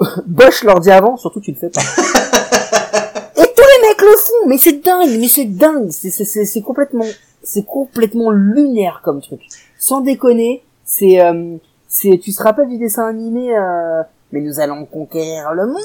[0.26, 1.80] Bosch leur dit avant, surtout tu le fais pas.
[3.36, 6.44] et tous les mecs le font, mais c'est dingue, mais c'est dingue, c'est c'est c'est
[6.44, 7.04] c'est complètement
[7.42, 9.40] c'est complètement lunaire comme truc.
[9.78, 14.02] Sans déconner, c'est euh, c'est tu te rappelles du dessin animé euh,
[14.34, 15.76] mais nous allons conquérir le monde.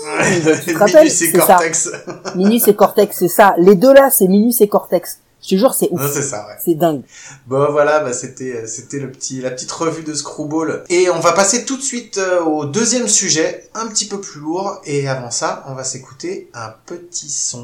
[0.66, 1.04] tu te rappelles?
[1.04, 1.46] Minus et C'est ça.
[1.46, 1.92] Cortex.
[2.36, 3.54] Minus et Cortex, c'est ça.
[3.60, 5.20] Les deux là, c'est Minus et Cortex.
[5.42, 6.12] Je te jure, c'est ouf.
[6.12, 6.56] c'est ça, ouais.
[6.64, 7.02] C'est dingue.
[7.48, 10.84] Bon voilà, bah, c'était c'était le petit la petite revue de Screwball.
[10.90, 14.42] Et on va passer tout de suite euh, au deuxième sujet, un petit peu plus
[14.42, 14.82] lourd.
[14.86, 17.64] Et avant ça, on va s'écouter un petit son.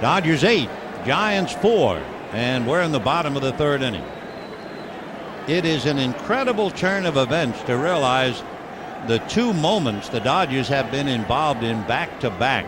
[0.00, 0.68] Dodgers eight,
[1.04, 1.96] Giants four,
[2.34, 4.04] and we're in the bottom of the third inning.
[5.48, 8.42] It is an incredible turn of events to realize
[9.08, 12.64] the two moments the Dodgers have been involved in back to back.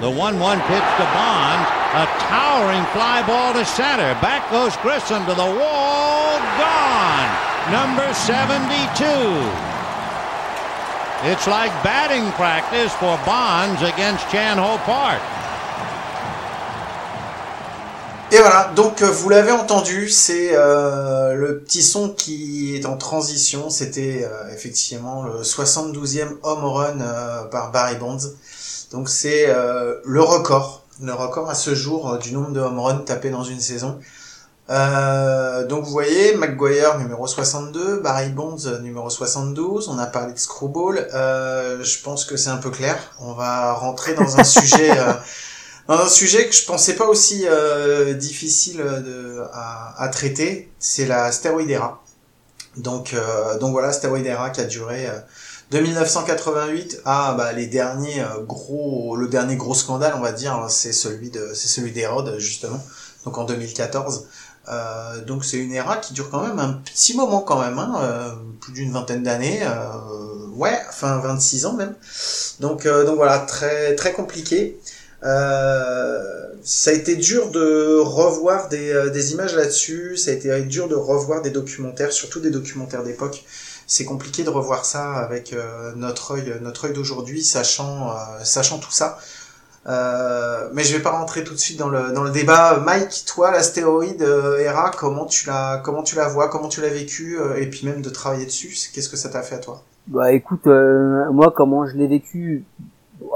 [0.00, 4.14] The 1 1 pitch to Bonds, a towering fly ball to center.
[4.20, 7.30] Back goes Grissom to the wall, gone.
[7.72, 9.04] Number 72.
[11.24, 15.20] It's like batting practice for Bonds against Chan Ho Park.
[18.30, 22.98] Et voilà, donc euh, vous l'avez entendu, c'est euh, le petit son qui est en
[22.98, 23.70] transition.
[23.70, 26.98] C'était euh, effectivement le 72e home run
[27.50, 28.18] par Barry Bonds.
[28.92, 32.78] Donc c'est euh, le record, le record à ce jour euh, du nombre de home
[32.78, 33.98] runs tapés dans une saison.
[34.70, 40.38] Euh, donc vous voyez, McGuire numéro 62, Barry Bonds numéro 72, on a parlé de
[40.38, 44.90] Screwball, euh, je pense que c'est un peu clair, on va rentrer dans un sujet...
[45.88, 47.46] dans un sujet que je pensais pas aussi
[48.18, 52.02] difficile de, à, traiter, c'est la stéroïdera.
[52.76, 53.14] Donc,
[53.58, 55.08] donc voilà, stéroïdera qui a duré
[55.70, 60.66] de 1988 à bah, les derniers euh, gros, le dernier gros scandale, on va dire,
[60.68, 62.82] c'est celui de, c'est celui d'Hérode justement.
[63.24, 64.26] Donc en 2014.
[64.70, 67.94] Euh, donc c'est une era qui dure quand même un petit moment quand même, hein,
[68.02, 71.94] euh, plus d'une vingtaine d'années, euh, ouais, enfin 26 ans même.
[72.60, 74.78] Donc euh, donc voilà, très très compliqué.
[75.22, 80.94] Ça a été dur de revoir des, des images là-dessus, ça a été dur de
[80.94, 83.44] revoir des documentaires, surtout des documentaires d'époque.
[83.90, 88.78] C'est compliqué de revoir ça avec euh, notre œil, notre œil d'aujourd'hui, sachant, euh, sachant
[88.78, 89.16] tout ça.
[89.86, 92.78] Euh, mais je vais pas rentrer tout de suite dans le dans le débat.
[92.84, 96.90] Mike, toi, l'astéroïde euh, Hera, comment tu la comment tu la vois, comment tu l'as
[96.90, 99.58] vécu, euh, et puis même de travailler dessus, c'est- qu'est-ce que ça t'a fait à
[99.58, 99.82] toi?
[100.08, 102.64] Bah écoute, euh, moi comment je l'ai vécu,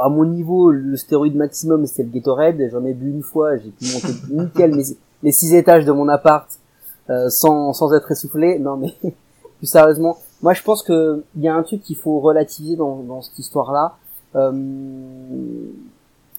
[0.03, 3.71] à mon niveau, le stéroïde maximum c'était le Gatorade, j'en ai bu une fois, j'ai
[3.71, 4.85] pu monter nickel mes,
[5.23, 6.47] les six étages de mon appart
[7.09, 8.59] euh, sans, sans être essoufflé.
[8.59, 8.95] Non mais
[9.59, 12.97] plus sérieusement, moi je pense que il y a un truc qu'il faut relativiser dans,
[12.97, 13.97] dans cette histoire-là.
[14.35, 14.53] Euh,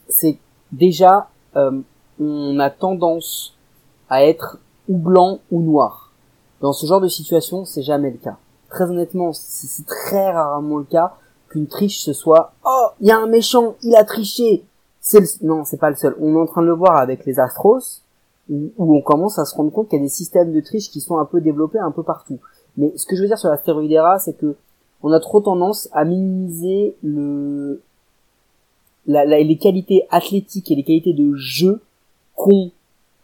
[0.07, 0.37] c'est
[0.71, 1.79] déjà euh,
[2.19, 3.55] on a tendance
[4.09, 6.11] à être ou blanc ou noir.
[6.61, 8.37] Dans ce genre de situation, c'est jamais le cas.
[8.69, 11.15] Très honnêtement, c'est très rarement le cas
[11.49, 14.65] qu'une triche ce soit oh il y a un méchant, il a triché.
[14.99, 15.27] C'est le...
[15.45, 16.15] non, c'est pas le seul.
[16.19, 18.01] On est en train de le voir avec les Astros
[18.49, 20.99] où on commence à se rendre compte qu'il y a des systèmes de triche qui
[20.99, 22.39] sont un peu développés un peu partout.
[22.77, 24.55] Mais ce que je veux dire sur la stéroïdera, c'est que
[25.03, 27.81] on a trop tendance à minimiser le
[29.05, 31.81] la, la- les qualités athlétiques et les qualités de jeu
[32.35, 32.71] qu'ont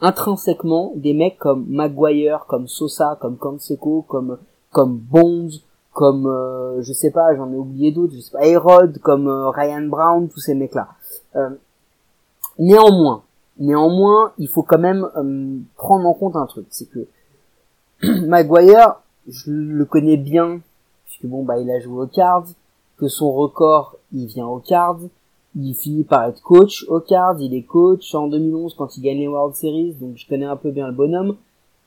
[0.01, 4.37] intrinsèquement des mecs comme Maguire, comme Sosa, comme Canseco, comme
[4.71, 5.49] comme Bonds,
[5.93, 9.49] comme euh, je sais pas, j'en ai oublié d'autres, je sais pas, Herod, comme euh,
[9.49, 10.89] Ryan Brown, tous ces mecs-là.
[11.35, 11.49] Euh,
[12.59, 13.23] néanmoins,
[13.57, 17.07] néanmoins, il faut quand même euh, prendre en compte un truc, c'est que
[18.27, 18.95] Maguire,
[19.29, 20.61] je le connais bien,
[21.05, 22.47] puisque bon bah il a joué aux Cards,
[22.97, 24.99] que son record il vient aux Cards,
[25.55, 29.19] Il finit par être coach au Cards, il est coach en 2011 quand il gagne
[29.19, 31.35] les World Series, donc je connais un peu bien le bonhomme.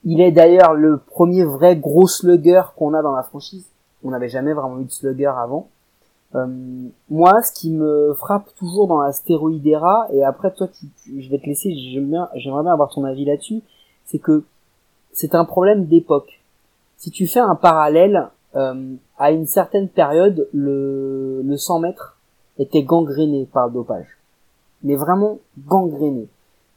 [0.04, 3.66] Il est d'ailleurs le premier vrai gros slugger qu'on a dans la franchise.
[4.02, 5.68] On n'avait jamais vraiment eu de slugger avant.
[6.34, 6.46] Euh,
[7.10, 10.86] moi, ce qui me frappe toujours dans la stéroïdera, et après toi, tu,
[11.20, 13.62] je vais te laisser, j'aimerais bien avoir ton avis là-dessus,
[14.06, 14.42] c'est que
[15.12, 16.41] c'est un problème d'époque.
[17.02, 22.16] Si tu fais un parallèle, euh, à une certaine période, le, le 100 mètres
[22.60, 24.06] était gangréné par le dopage.
[24.84, 26.28] Mais vraiment gangréné.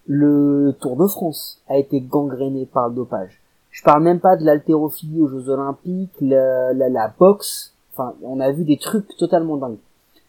[0.07, 3.39] Le Tour de France a été gangréné par le dopage.
[3.69, 7.75] Je parle même pas de l'haltérophilie aux Jeux Olympiques, la, la, la boxe.
[7.93, 9.77] Enfin, on a vu des trucs totalement dingues.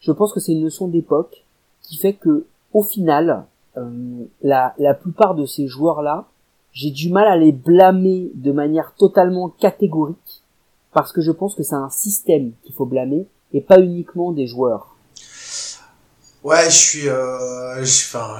[0.00, 1.46] Je pense que c'est une notion d'époque
[1.80, 3.46] qui fait que, au final,
[3.78, 6.26] euh, la, la plupart de ces joueurs-là,
[6.78, 10.42] j'ai du mal à les blâmer de manière totalement catégorique
[10.92, 14.46] parce que je pense que c'est un système qu'il faut blâmer et pas uniquement des
[14.46, 14.94] joueurs.
[16.44, 18.36] Ouais, je suis, euh, je- enfin,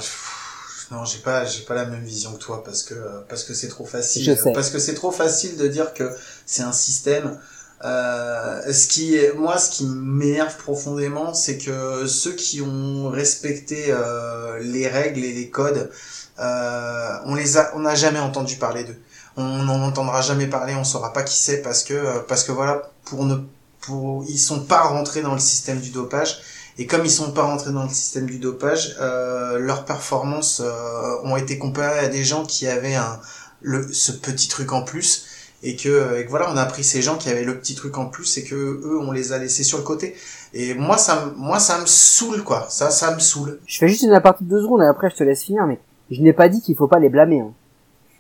[0.91, 2.95] non, j'ai pas, j'ai pas la même vision que toi parce que
[3.29, 4.53] parce que c'est trop facile, Je sais.
[4.53, 6.05] parce que c'est trop facile de dire que
[6.45, 7.41] c'est un système.
[7.85, 14.59] Euh, ce qui, moi, ce qui m'énerve profondément, c'est que ceux qui ont respecté euh,
[14.61, 15.91] les règles et les codes,
[16.39, 19.01] euh, on les a, on n'a jamais entendu parler d'eux.
[19.37, 22.53] On n'en entendra jamais parler, on saura pas qui c'est parce que euh, parce que
[22.53, 23.37] voilà, pour ne,
[23.81, 26.41] pour, ils sont pas rentrés dans le système du dopage.
[26.79, 31.17] Et comme ils sont pas rentrés dans le système du dopage, euh, leurs performances euh,
[31.25, 33.19] ont été comparées à des gens qui avaient un
[33.63, 35.27] le ce petit truc en plus
[35.63, 37.97] et que, et que voilà, on a pris ces gens qui avaient le petit truc
[37.97, 40.15] en plus et que eux on les a laissés sur le côté.
[40.53, 42.67] Et moi ça moi ça me saoule quoi.
[42.69, 43.59] Ça ça me saoule.
[43.67, 45.81] Je fais juste une aparté de deux secondes et après je te laisse finir, mais
[46.11, 47.41] je n'ai pas dit qu'il faut pas les blâmer.
[47.41, 47.53] hein.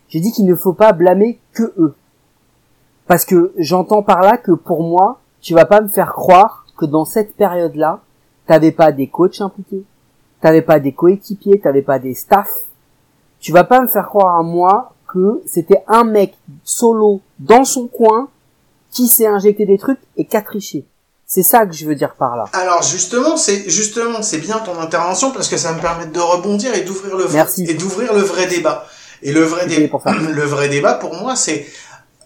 [0.08, 1.94] J'ai dit qu'il ne faut pas blâmer que eux.
[3.06, 6.86] Parce que j'entends par là que pour moi, tu vas pas me faire croire que
[6.86, 8.00] dans cette période-là,
[8.46, 9.84] t'avais pas des coachs impliqués,
[10.40, 12.66] t'avais pas des coéquipiers, t'avais pas des staffs.
[13.38, 17.86] Tu vas pas me faire croire à moi que c'était un mec solo dans son
[17.86, 18.28] coin
[18.90, 20.86] qui s'est injecté des trucs et qui triché.
[21.26, 22.44] C'est ça que je veux dire par là.
[22.52, 26.72] Alors justement, c'est justement c'est bien ton intervention parce que ça me permet de rebondir
[26.74, 27.64] et d'ouvrir le vrai, Merci.
[27.68, 28.86] et d'ouvrir le vrai débat.
[29.22, 31.66] Et le vrai débat, pour le vrai débat pour moi, c'est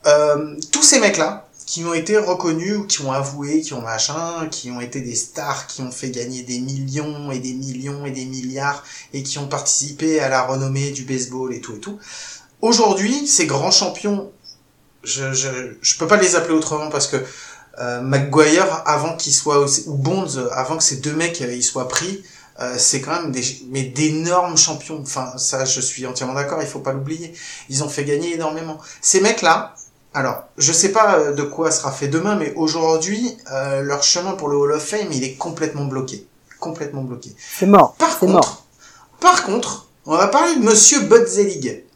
[0.06, 4.48] euh, tous ces mecs-là qui ont été reconnus ou qui ont avoué, qui ont machin,
[4.50, 8.10] qui ont été des stars, qui ont fait gagner des millions et des millions et
[8.10, 8.82] des milliards
[9.14, 11.98] et qui ont participé à la renommée du baseball et tout et tout.
[12.60, 14.32] Aujourd'hui, ces grands champions,
[15.04, 15.48] je, je,
[15.80, 17.16] je peux pas les appeler autrement parce que
[17.78, 21.62] euh, McGuire, avant qu'il soit aussi, ou Bonds, avant que ces deux mecs euh, ils
[21.62, 22.22] soient pris,
[22.60, 25.00] euh, c'est quand même des, mais d'énormes champions.
[25.02, 26.58] Enfin, ça, je suis entièrement d'accord.
[26.60, 27.32] Il faut pas l'oublier.
[27.70, 28.78] Ils ont fait gagner énormément.
[29.00, 29.74] Ces mecs-là,
[30.12, 34.32] alors, je sais pas euh, de quoi sera fait demain, mais aujourd'hui, euh, leur chemin
[34.32, 36.26] pour le Hall of Fame, il est complètement bloqué,
[36.58, 37.34] complètement bloqué.
[37.58, 37.94] C'est mort.
[37.94, 38.64] Par C'est contre, mort.
[39.20, 41.26] par contre, on va parler de Monsieur Bud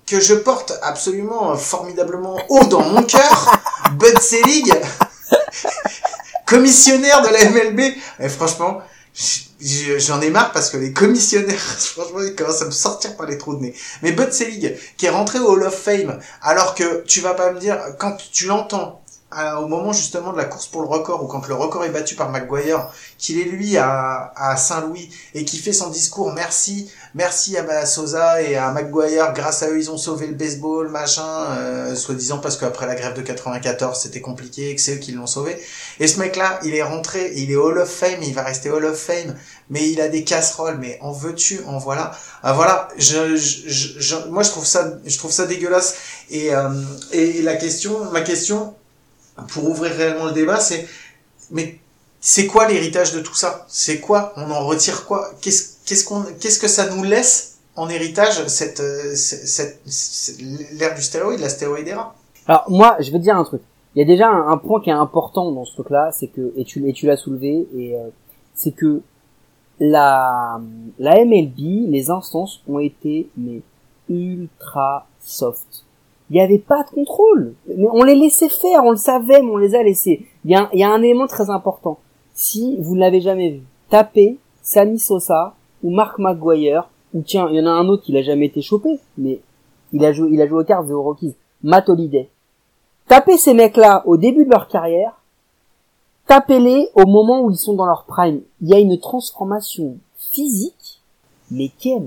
[0.06, 3.60] que je porte absolument formidablement haut dans mon cœur.
[3.92, 4.72] Bud Selig,
[6.46, 7.80] commissionnaire de la MLB.
[8.20, 8.80] Et franchement,
[9.14, 13.16] j- j- j'en ai marre parce que les commissionnaires, franchement, ils commencent à me sortir
[13.16, 13.74] par les trous de nez.
[14.02, 17.52] Mais Bud Selig, qui est rentré au Hall of Fame, alors que tu vas pas
[17.52, 19.03] me dire, quand tu l'entends,
[19.34, 21.90] à- au moment justement de la course pour le record, ou quand le record est
[21.90, 26.90] battu par McGuire, qu'il est lui à, à Saint-Louis, et qui fait son discours, merci,
[27.14, 30.88] merci à bah, Sosa et à McGuire, grâce à eux ils ont sauvé le baseball,
[30.88, 31.26] machin,
[31.58, 35.12] euh, soi-disant parce qu'après la grève de 94 c'était compliqué et que c'est eux qui
[35.12, 35.60] l'ont sauvé.
[36.00, 38.84] Et ce mec-là, il est rentré, il est Hall of Fame, il va rester Hall
[38.84, 39.34] of Fame,
[39.70, 42.12] mais il a des casseroles, mais en veux-tu, en voilà.
[42.42, 45.94] Ah, voilà, je, je- je- moi je trouve ça, je trouve ça dégueulasse.
[46.30, 46.68] Et, euh,
[47.12, 48.74] et la question, ma question,
[49.48, 50.86] pour ouvrir réellement le débat, c'est,
[51.50, 51.78] mais
[52.20, 53.66] c'est quoi l'héritage de tout ça?
[53.68, 54.32] C'est quoi?
[54.36, 55.30] On en retire quoi?
[55.40, 58.80] Qu'est-ce qu'est-ce qu'on qu'est-ce que ça nous laisse en héritage cette
[59.16, 60.40] cette, cette-
[60.78, 62.14] l'ère du stéroïde, la stéroïdera
[62.46, 63.62] Alors moi, je te dire un truc.
[63.94, 66.52] Il y a déjà un, un point qui est important dans ce truc-là, c'est que
[66.56, 68.08] et tu et tu l'as soulevé et euh,
[68.54, 69.02] c'est que
[69.80, 70.60] la
[70.98, 73.60] la MLB, les instances ont été mais
[74.08, 75.84] ultra soft.
[76.30, 77.54] Il n'y avait pas de contrôle.
[77.68, 80.26] Mais on les laissait faire, on le savait, mais on les a laissés.
[80.44, 81.98] Il y a, y a un élément très important.
[82.32, 87.56] Si vous ne l'avez jamais vu, tapez Sammy Sosa ou Mark McGuire ou tiens, il
[87.56, 89.40] y en a un autre qui n'a jamais été chopé, mais
[89.92, 91.36] il a joué, il a joué aux cartes aux Rockies.
[91.62, 92.28] Matt Holliday.
[93.08, 95.22] Tapez ces mecs-là au début de leur carrière,
[96.26, 98.42] tapez-les au moment où ils sont dans leur prime.
[98.60, 101.00] Il y a une transformation physique,
[101.50, 102.02] mais qui est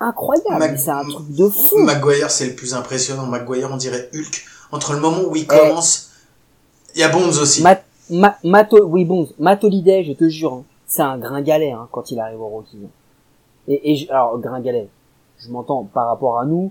[0.00, 0.78] incroyable.
[0.78, 1.78] C'est un truc de fou.
[1.78, 3.26] McGuire, c'est le plus impressionnant.
[3.26, 4.44] McGuire, on dirait Hulk.
[4.72, 6.10] Entre le moment où il commence,
[6.94, 7.62] il y a Bonds aussi.
[7.62, 11.88] Matt, Ma- Matt, oui bon, Matt Holliday, je te jure, hein, c'est un gringalet hein,
[11.90, 12.78] quand il arrive au Rockies.
[13.68, 14.88] Et, et je- alors gringalet,
[15.38, 16.70] je m'entends par rapport à nous,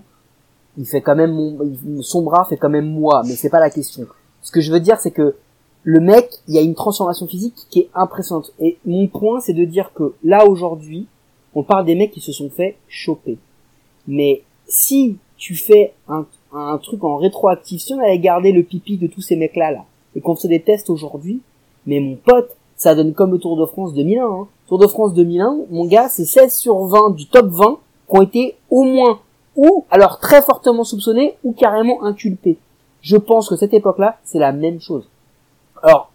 [0.78, 3.70] il fait quand même mon, son bras fait quand même moi, mais c'est pas la
[3.70, 4.06] question.
[4.42, 5.34] Ce que je veux dire, c'est que
[5.82, 8.52] le mec, il y a une transformation physique qui est impressionnante.
[8.60, 11.06] Et mon point, c'est de dire que là aujourd'hui,
[11.54, 13.38] on parle des mecs qui se sont fait choper.
[14.06, 16.26] Mais si tu fais un,
[16.78, 20.20] truc en rétroactif, si on allait garder le pipi de tous ces mecs-là, là, et
[20.20, 21.40] qu'on faisait des tests aujourd'hui,
[21.86, 24.24] mais mon pote, ça donne comme le Tour de France 2001.
[24.24, 24.48] Hein.
[24.68, 28.22] Tour de France 2001, mon gars, c'est 16 sur 20 du top 20 qui ont
[28.22, 29.20] été au moins
[29.56, 32.58] ou alors très fortement soupçonnés ou carrément inculpés.
[33.02, 35.08] Je pense que cette époque-là, c'est la même chose.
[35.82, 36.10] Alors,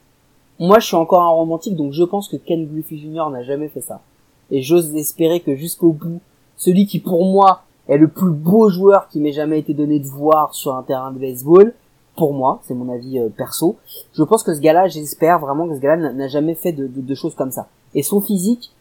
[0.60, 3.30] moi, je suis encore un romantique, donc je pense que Ken Griffey Jr.
[3.30, 4.02] n'a jamais fait ça.
[4.51, 6.19] Et j'ose espérer que jusqu'au bout,
[6.57, 10.07] celui qui pour moi est le plus beau joueur qui m'ait jamais été donné de
[10.07, 11.73] voir sur un terrain de baseball,
[12.15, 13.77] pour moi, c'est mon avis euh, perso,
[14.13, 17.01] je pense que ce gars-là, j'espère vraiment que ce gars-là n'a- jamais fait de, de-
[17.01, 17.67] de choses comme ça.
[17.95, 18.71] Et son physique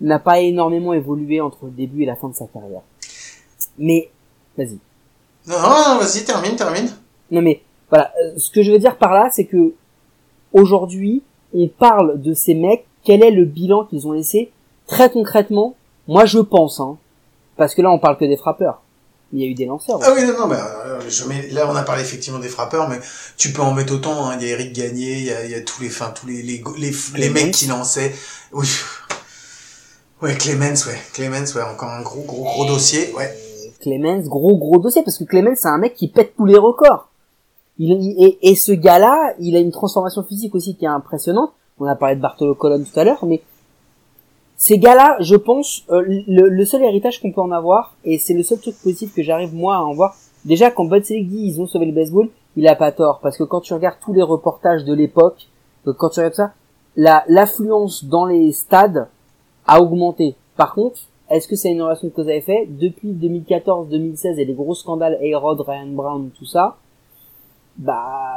[0.00, 2.82] n'a pas énormément évolué entre le début et la fin de sa carrière.
[3.78, 4.10] Mais,
[4.56, 4.78] vas-y.
[5.46, 6.88] Non, non, vas-y, termine, termine.
[7.30, 9.74] Non mais voilà, euh, ce que je veux dire par là, c'est que
[10.52, 12.84] aujourd'hui, on parle de ces mecs.
[13.02, 14.50] Quel est le bilan qu'ils ont laissé
[14.86, 15.74] Très concrètement,
[16.08, 16.96] moi je pense, hein,
[17.56, 18.80] parce que là on parle que des frappeurs.
[19.32, 19.98] Il y a eu des lanceurs.
[20.02, 22.88] Ah oui, non, non, mais euh, je mets, là on a parlé effectivement des frappeurs,
[22.88, 23.00] mais
[23.36, 24.26] tu peux en mettre autant.
[24.28, 24.36] Hein.
[24.40, 26.26] Il y a Eric Gagné, il y a, il y a tous les, enfin tous
[26.28, 28.14] les les les, les mecs qui lançaient.
[28.52, 28.68] Oui.
[30.22, 33.34] Ouais, Clemens, ouais, Clemens, ouais, encore un gros gros gros dossier, ouais.
[33.80, 37.08] Clemens, gros gros dossier, parce que Clemens c'est un mec qui pète tous les records.
[37.78, 41.52] Il, il- et, et ce gars-là, il a une transformation physique aussi qui est impressionnante.
[41.80, 43.42] On a parlé de Bartolo Colon tout à l'heure, mais
[44.56, 48.42] ces gars-là, je pense, euh, le, seul héritage qu'on peut en avoir, et c'est le
[48.42, 50.14] seul truc positif que j'arrive moi à en voir,
[50.44, 53.36] déjà quand Bud Selig dit ils ont sauvé le baseball, il a pas tort, parce
[53.36, 55.48] que quand tu regardes tous les reportages de l'époque,
[55.86, 56.52] euh, quand tu regardes ça,
[56.96, 59.08] la l'affluence dans les stades
[59.66, 60.36] a augmenté.
[60.56, 64.52] Par contre, est-ce que c'est une relation de cause à effet Depuis 2014-2016 et les
[64.52, 66.76] gros scandales A-Rod, Ryan Brown, tout ça,
[67.78, 68.34] bah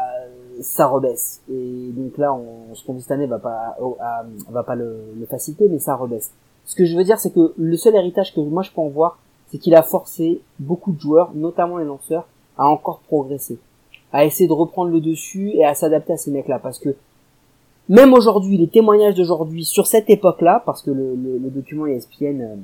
[0.61, 1.41] ça rebaisse.
[1.51, 3.77] Et donc là, on, ce qu'on dit cette année va pas
[4.49, 6.31] va pas le, le faciliter, mais ça rebaisse.
[6.65, 8.89] Ce que je veux dire, c'est que le seul héritage que moi je peux en
[8.89, 9.19] voir,
[9.51, 13.57] c'est qu'il a forcé beaucoup de joueurs, notamment les lanceurs, à encore progresser,
[14.11, 16.95] à essayer de reprendre le dessus et à s'adapter à ces mecs-là, parce que
[17.87, 22.41] même aujourd'hui, les témoignages d'aujourd'hui sur cette époque-là, parce que le, le, le document ESPN
[22.41, 22.55] euh,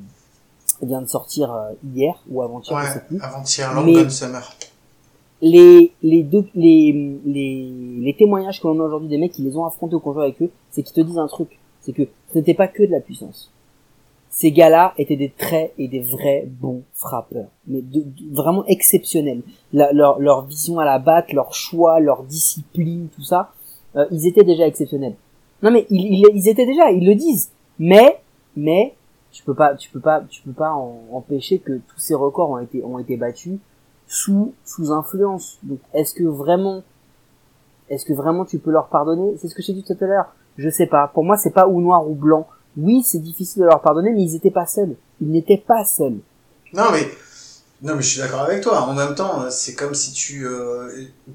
[0.81, 4.41] vient de sortir euh, hier ou avant-hier, Ouais, avant-hier, Long Mais- Summer.
[5.43, 9.55] Les les, doc- les les les témoignages que l'on a aujourd'hui des mecs qui les
[9.57, 12.37] ont affrontés ont joué avec eux, c'est qu'ils te disent un truc, c'est que ce
[12.37, 13.51] n'était pas que de la puissance.
[14.29, 17.83] Ces gars-là étaient des très et des vrais bons frappeurs, mais
[18.31, 19.41] vraiment exceptionnels.
[19.73, 23.51] Leur leur vision à la batte, leur choix, leur discipline, tout ça,
[23.97, 25.15] euh, ils étaient déjà exceptionnels.
[25.61, 27.51] Non mais ils, ils, ils étaient déjà, ils le disent.
[27.79, 28.21] Mais
[28.55, 28.95] mais
[29.31, 32.49] tu peux pas tu peux pas tu peux pas en- empêcher que tous ces records
[32.51, 33.57] ont été ont été battus
[34.13, 35.57] sous sous influence.
[35.63, 36.83] Donc est-ce que vraiment
[37.89, 39.35] est-ce que vraiment tu peux leur pardonner?
[39.37, 40.35] C'est ce que j'ai dit tout à l'heure.
[40.57, 41.07] Je sais pas.
[41.07, 42.47] Pour moi, c'est pas ou noir ou blanc.
[42.77, 44.95] Oui, c'est difficile de leur pardonner, mais ils étaient pas seuls.
[45.19, 46.19] Ils n'étaient pas seuls.
[46.73, 47.07] Non mais
[47.83, 48.81] non mais je suis d'accord avec toi.
[48.81, 50.89] En même temps, c'est comme si tu euh,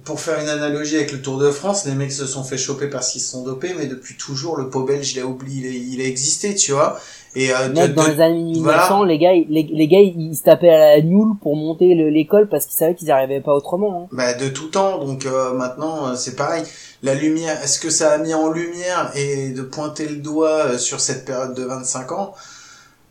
[0.05, 2.89] pour faire une analogie avec le Tour de France, les mecs se sont fait choper
[2.89, 5.93] parce qu'ils se sont dopés, mais depuis toujours le pot belge il a oublié, il
[5.93, 6.99] a, il a existé, tu vois.
[7.37, 9.05] Et euh, de- dans de- les années 1900, voilà.
[9.13, 12.49] les gars, les, les gars, ils se tapaient à la Newell pour monter le- l'école
[12.49, 14.05] parce qu'ils savaient qu'ils n'y arrivaient pas autrement.
[14.05, 14.09] hein.
[14.17, 16.65] Bah, de tout temps, donc euh, maintenant euh, c'est pareil.
[17.03, 20.79] La lumière, est-ce que ça a mis en lumière et de pointer le doigt euh,
[20.79, 22.35] sur cette période de 25 ans?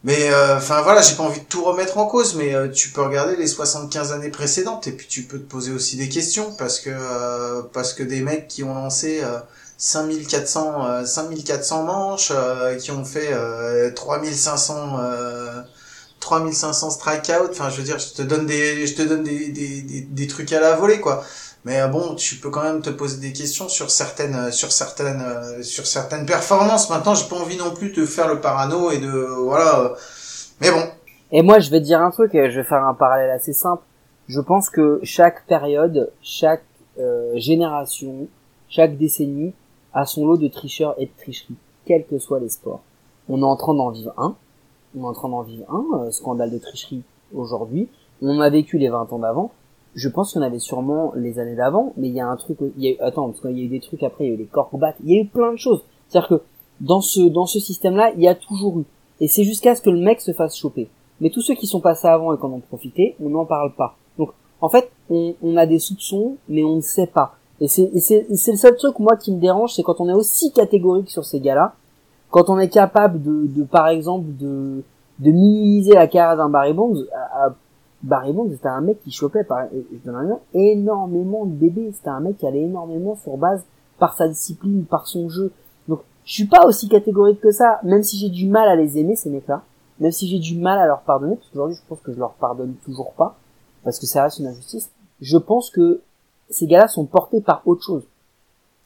[0.03, 2.89] Mais euh, enfin voilà, j'ai pas envie de tout remettre en cause, mais euh, tu
[2.89, 6.53] peux regarder les 75 années précédentes et puis tu peux te poser aussi des questions
[6.57, 9.39] parce que euh, parce que des mecs qui ont lancé euh,
[9.77, 15.61] 5400 euh, 5400 manches, euh, qui ont fait euh, 3500 euh,
[16.19, 19.81] 3500 strikeouts, enfin je veux dire, je te donne des je te donne des, des,
[19.81, 21.23] des trucs à la volée quoi.
[21.65, 24.71] Mais euh, bon, tu peux quand même te poser des questions sur certaines euh, sur
[24.71, 26.89] certaines euh, sur certaines performances.
[26.89, 29.93] Maintenant, j'ai pas envie non plus de faire le parano et de voilà.
[30.61, 30.83] Mais bon,
[31.31, 33.83] Et moi, je vais te dire un truc, je vais faire un parallèle assez simple.
[34.27, 36.63] Je pense que chaque période, chaque
[36.99, 38.27] euh, génération,
[38.67, 39.53] chaque décennie
[39.93, 41.55] a son lot de tricheurs et de tricheries,
[41.85, 42.81] quels que soient les sports.
[43.29, 44.35] On est en train d'en vivre un.
[44.97, 47.03] On est en train d'en vivre un, euh, scandale de tricherie
[47.33, 47.87] aujourd'hui.
[48.21, 49.51] On a vécu les 20 ans d'avant.
[49.97, 52.83] Je pense en avait sûrement les années d'avant, mais il y a un truc, il
[52.83, 54.33] y a eu, attends, parce qu'il y a eu des trucs après, il y a
[54.35, 55.81] eu les corbates, il y a eu plein de choses.
[56.07, 56.41] C'est-à-dire que
[56.81, 58.83] dans ce, dans ce système-là, il y a toujours eu.
[59.19, 60.87] Et c'est jusqu'à ce que le mec se fasse choper.
[61.19, 63.73] Mais tous ceux qui sont passés avant et qui en ont profité, on n'en parle
[63.73, 63.97] pas.
[64.19, 64.29] Donc,
[64.61, 67.33] en fait, on, a des soupçons, mais on ne sait pas.
[67.59, 67.89] Et c'est
[68.29, 71.39] le seul truc, moi, qui me dérange, c'est quand on est aussi catégorique sur ces
[71.39, 71.73] gars-là,
[72.29, 74.83] quand on est capable de, de par exemple de
[75.19, 77.55] de minimiser la carrière d'un Barry Bonds, à-
[78.07, 82.21] Barry Bonds c'était un mec qui chopait par, je donne énormément de bébés, c'était un
[82.21, 83.63] mec qui allait énormément sur base
[83.99, 85.51] par sa discipline, par son jeu.
[85.87, 88.97] Donc je suis pas aussi catégorique que ça, même si j'ai du mal à les
[88.97, 89.61] aimer ces mecs-là,
[89.99, 92.31] même si j'ai du mal à leur pardonner, parce qu'aujourd'hui je pense que je leur
[92.33, 93.35] pardonne toujours pas,
[93.83, 94.89] parce que ça reste une injustice.
[95.19, 96.01] Je pense que
[96.49, 98.03] ces gars-là sont portés par autre chose.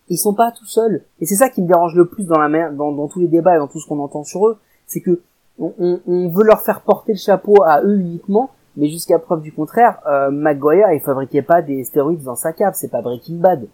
[0.10, 2.50] Ils sont pas tout seuls, et c'est ça qui me dérange le plus dans la
[2.50, 4.58] mer, dans, tous les débats et dans tout ce qu'on entend sur eux,
[4.88, 5.22] c'est que
[5.60, 9.52] on- on veut leur faire porter le chapeau à eux uniquement, mais jusqu'à preuve du
[9.52, 13.68] contraire, euh, McGuire il fabriquait pas des stéroïdes dans sa cave, c'est pas Breaking Bad.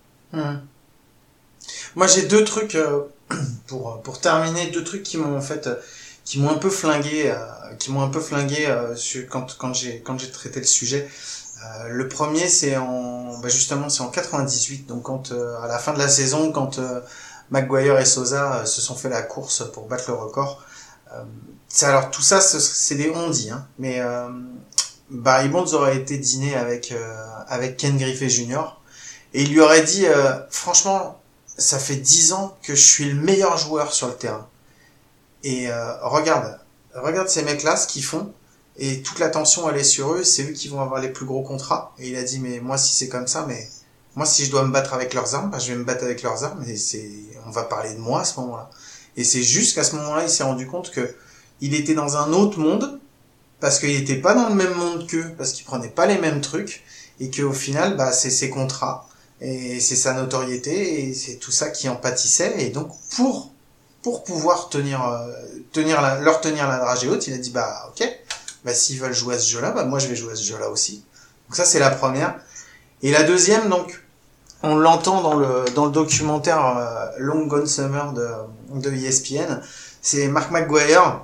[1.96, 3.02] Moi, j'ai deux trucs euh,
[3.68, 5.76] pour pour terminer, deux trucs qui m'ont en fait euh,
[6.26, 7.38] qui m'ont un peu flingué, euh,
[7.80, 11.08] qui m'ont un peu flingué euh, sur- quand quand j'ai quand j'ai traité le sujet.
[11.66, 15.94] Euh, le premier, c'est en bah, justement c'est en 98, donc quand à la fin
[15.94, 16.80] de la saison, quand
[17.50, 20.64] Maguire et Sosa se sont fait la course pour battre le record.
[21.14, 21.24] Euh,
[21.84, 24.30] alors tout ça, ce- c'est des on dit, hein, mais euh,
[25.10, 28.78] Barry Bonds aurait été dîner avec euh, avec Ken Griffey Jr.
[29.34, 31.22] et il lui aurait dit euh, franchement
[31.58, 34.48] ça fait dix ans que je suis le meilleur joueur sur le terrain.
[35.44, 36.60] Et euh, regarde,
[36.94, 38.32] regarde ces mecs-là, ce qu'ils font,
[38.78, 41.42] et toute l'attention elle est sur eux, c'est eux qui vont avoir les plus gros
[41.42, 41.94] contrats.
[42.00, 43.68] Et il a dit, mais moi si c'est comme ça, mais
[44.16, 46.22] moi si je dois me battre avec leurs armes, bah, je vais me battre avec
[46.22, 47.10] leurs armes, et c'est,
[47.46, 48.70] on va parler de moi à ce moment-là.
[49.16, 51.16] Et c'est juste qu'à ce moment-là, il s'est rendu compte que
[51.60, 53.00] il était dans un autre monde,
[53.60, 56.42] parce qu'il était pas dans le même monde qu'eux, parce qu'il prenait pas les mêmes
[56.42, 56.84] trucs,
[57.20, 59.08] et qu'au final, bah, c'est ses contrats,
[59.42, 63.52] et c'est sa notoriété et c'est tout ça qui en pâtissait et donc pour
[64.02, 65.32] pour pouvoir tenir euh,
[65.72, 68.08] tenir la, leur tenir la dragée haute il a dit bah ok
[68.66, 70.70] bah s'ils veulent jouer à ce jeu-là bah moi je vais jouer à ce jeu-là
[70.70, 71.04] aussi.
[71.48, 72.36] Donc ça c'est la première.
[73.04, 74.04] Et la deuxième donc
[74.64, 78.28] on l'entend dans le dans le documentaire euh, Long Gone Summer de
[78.74, 79.62] de ESPN
[80.02, 81.22] c'est Mark McGuire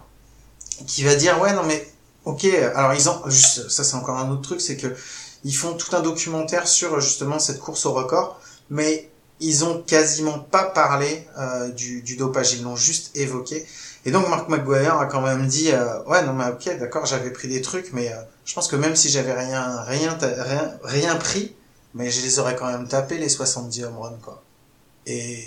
[0.86, 1.88] qui va dire ouais non mais
[2.26, 2.46] ok
[2.76, 4.96] alors ils ont juste ça c'est encore un autre truc c'est que
[5.44, 9.10] ils font tout un documentaire sur justement cette course au record, mais
[9.40, 13.66] ils ont quasiment pas parlé euh, du, du dopage, ils l'ont juste évoqué.
[14.06, 17.32] Et donc Mark McGuire a quand même dit euh, ouais non mais ok d'accord j'avais
[17.32, 21.16] pris des trucs, mais euh, je pense que même si j'avais rien rien rien rien
[21.16, 21.56] pris,
[21.94, 24.44] mais je les aurais quand même tapés les 70 home runs quoi.
[25.06, 25.44] Et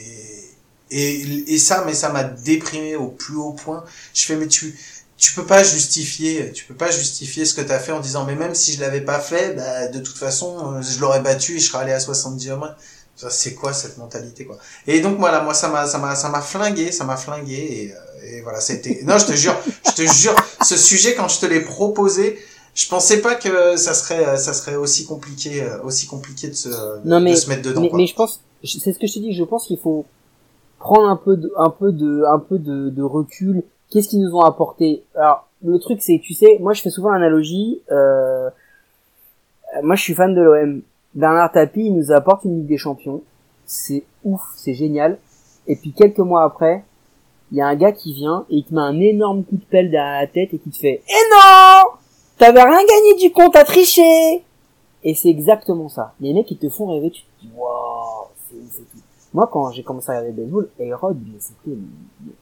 [0.91, 3.85] et, et ça mais ça m'a déprimé au plus haut point.
[4.14, 4.79] Je fais mais tu
[5.19, 8.35] tu peux pas justifier, tu peux pas justifier ce que t'as fait en disant mais
[8.35, 11.59] même si je l'avais pas fait, bah, de toute façon euh, je l'aurais battu et
[11.59, 12.75] je serais allé à 70 home runs.
[13.17, 14.59] Ça, C'est quoi cette mentalité quoi?
[14.87, 17.93] Et donc voilà, moi ça m'a ça m'a ça m'a flingué, ça m'a flingué et,
[17.93, 19.01] euh, et voilà c'était.
[19.05, 19.57] Non je te jure,
[19.87, 22.39] je te jure, ce sujet quand je te l'ai proposé,
[22.75, 26.69] je pensais pas que ça serait euh, ça serait aussi compliqué aussi compliqué de se
[27.07, 27.99] Non, mais- de se mettre dedans mais, quoi.
[27.99, 30.05] mais je pense, c'est ce que je te dis, je pense qu'il faut
[30.79, 33.62] prendre un peu de, un peu de, un peu de, de recul.
[33.91, 35.05] Qu'est-ce qu'ils nous ont apporté?
[35.14, 37.82] Alors, le truc, c'est, tu sais, moi, je fais souvent l'analogie.
[37.91, 38.51] Euh,
[39.82, 40.82] moi, je suis fan de l'OM.
[41.14, 43.22] Bernard Tapie, il nous apporte une Ligue des Champions.
[43.64, 45.18] C'est ouf, c'est génial.
[45.66, 46.84] Et puis quelques mois après,
[47.51, 49.64] il y a un gars qui vient et il te met un énorme coup de
[49.64, 51.91] pelle derrière la tête et qui te fait «Eh non
[52.39, 54.45] T'avais rien gagné du compte, t'as triché!»
[55.03, 56.12] Et c'est exactement ça.
[56.20, 58.99] Les mecs, ils te font rêver, tu te dis «Waouh, c'est c'est tout.»
[59.34, 61.76] Moi, quand j'ai commencé à regarder le baseball, mais c'était...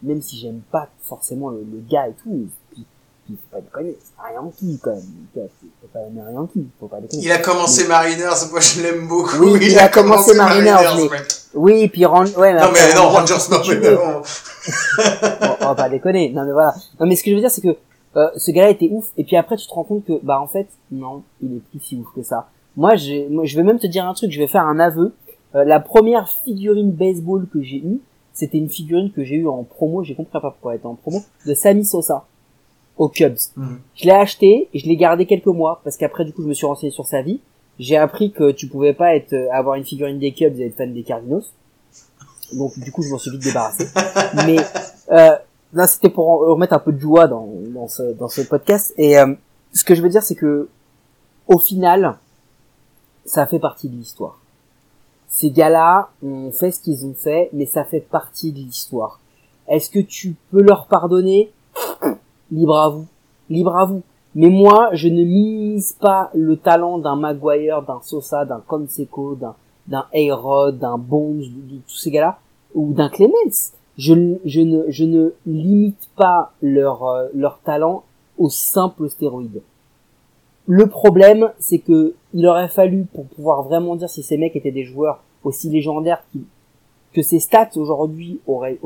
[0.02, 2.84] Même si j'aime pas forcément le, le gars et tout, puis,
[3.26, 5.02] puis faut pas déconner, c'est Yankee quand même.
[5.34, 7.22] C'est pas aimer Yankee, faut pas déconner.
[7.22, 9.36] Il a commencé Mariners, moi je l'aime beaucoup.
[9.38, 11.26] Oui, il a commencé Mariners, mais- mec.
[11.54, 12.24] Oui, puis Ran...
[12.24, 14.22] ouais, Non après, mais non, Rangers, non mais non.
[15.40, 16.30] Bon, on va pas déconner.
[16.30, 16.74] Non mais voilà.
[17.00, 17.76] Non mais ce que je veux dire c'est que
[18.16, 20.46] euh, ce gars-là était ouf et puis après tu te rends compte que bah en
[20.46, 22.48] fait non, il est plus si ouf que ça.
[22.76, 22.94] Moi
[23.30, 25.12] moi je vais même te dire un truc, je vais faire un aveu.
[25.54, 28.00] Euh, la première figurine baseball que j'ai eue,
[28.34, 30.96] c'était une figurine que j'ai eue en promo, j'ai compris pas pourquoi elle était en
[30.96, 32.26] promo, de Sammy Sosa
[32.98, 33.38] aux Cubs.
[33.56, 33.80] Mhm.
[33.94, 36.54] Je l'ai acheté et je l'ai gardé quelques mois parce qu'après du coup je me
[36.54, 37.40] suis renseigné sur sa vie.
[37.78, 40.76] J'ai appris que tu pouvais pas être euh, avoir une figurine des Cubs et être
[40.76, 41.42] fan des Cardinals.
[42.52, 43.86] Donc du coup je m'en suis vite débarrassé.
[44.46, 44.58] Mais
[45.10, 45.36] euh,
[45.72, 48.92] là c'était pour remettre un peu de joie dans, dans, ce, dans ce podcast.
[48.98, 49.32] Et euh,
[49.72, 50.68] ce que je veux dire c'est que
[51.46, 52.16] au final,
[53.26, 54.40] ça fait partie de l'histoire.
[55.34, 59.18] Ces gars-là ont fait ce qu'ils ont fait, mais ça fait partie de l'histoire.
[59.66, 61.50] Est-ce que tu peux leur pardonner?
[62.52, 63.06] Libre à vous.
[63.50, 64.02] Libre à vous.
[64.36, 69.56] Mais moi, je ne minimise pas le talent d'un Maguire, d'un Sosa, d'un Conseco, d'un
[69.88, 70.06] d'un
[70.70, 72.38] d'un Bonds, de, tous ces gars-là,
[72.72, 73.72] ou d'un Clemens.
[73.98, 78.04] Je, ne- limite pas leur euh, leur talent
[78.38, 79.62] au simple stéroïde.
[80.68, 84.70] Le problème, c'est que il aurait fallu pour pouvoir vraiment dire si ces mecs étaient
[84.70, 86.44] des joueurs aussi légendaires qui-
[87.12, 88.78] que ces stats aujourd'hui auraient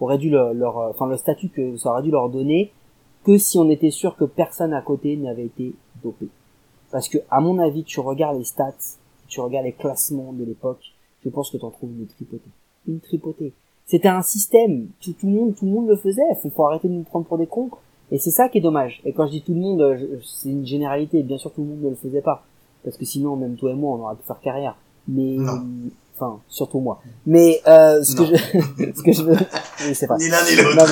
[0.00, 2.72] auraient dû leur, leur enfin le statut que ça aurait dû leur donner
[3.24, 6.26] que si on était sûr que personne à côté n'avait été dopé.
[6.90, 8.72] Parce que à mon avis, tu regardes les stats,
[9.28, 10.92] tu regardes les classements de l'époque,
[11.24, 12.50] je pense que t'en trouves une tripotée.
[12.88, 13.52] Une tripotée.
[13.86, 16.22] C'était un système, tout, tout le monde, tout le monde le faisait.
[16.40, 17.70] Faut, faut arrêter de nous prendre pour des cons.
[18.10, 19.00] Et c'est ça qui est dommage.
[19.04, 21.22] Et quand je dis tout le monde, euh, c'est une généralité.
[21.22, 22.44] Bien sûr, tout le monde ne le faisait pas,
[22.84, 24.76] parce que sinon, même toi et moi, on aurait pu faire carrière.
[25.08, 25.36] Mais
[26.16, 27.00] enfin, surtout moi.
[27.26, 28.34] Mais euh, ce que je,
[28.94, 29.36] ce que je veux,
[29.86, 30.16] oui, c'est pas.
[30.16, 30.84] Ni l'un ni l'autre.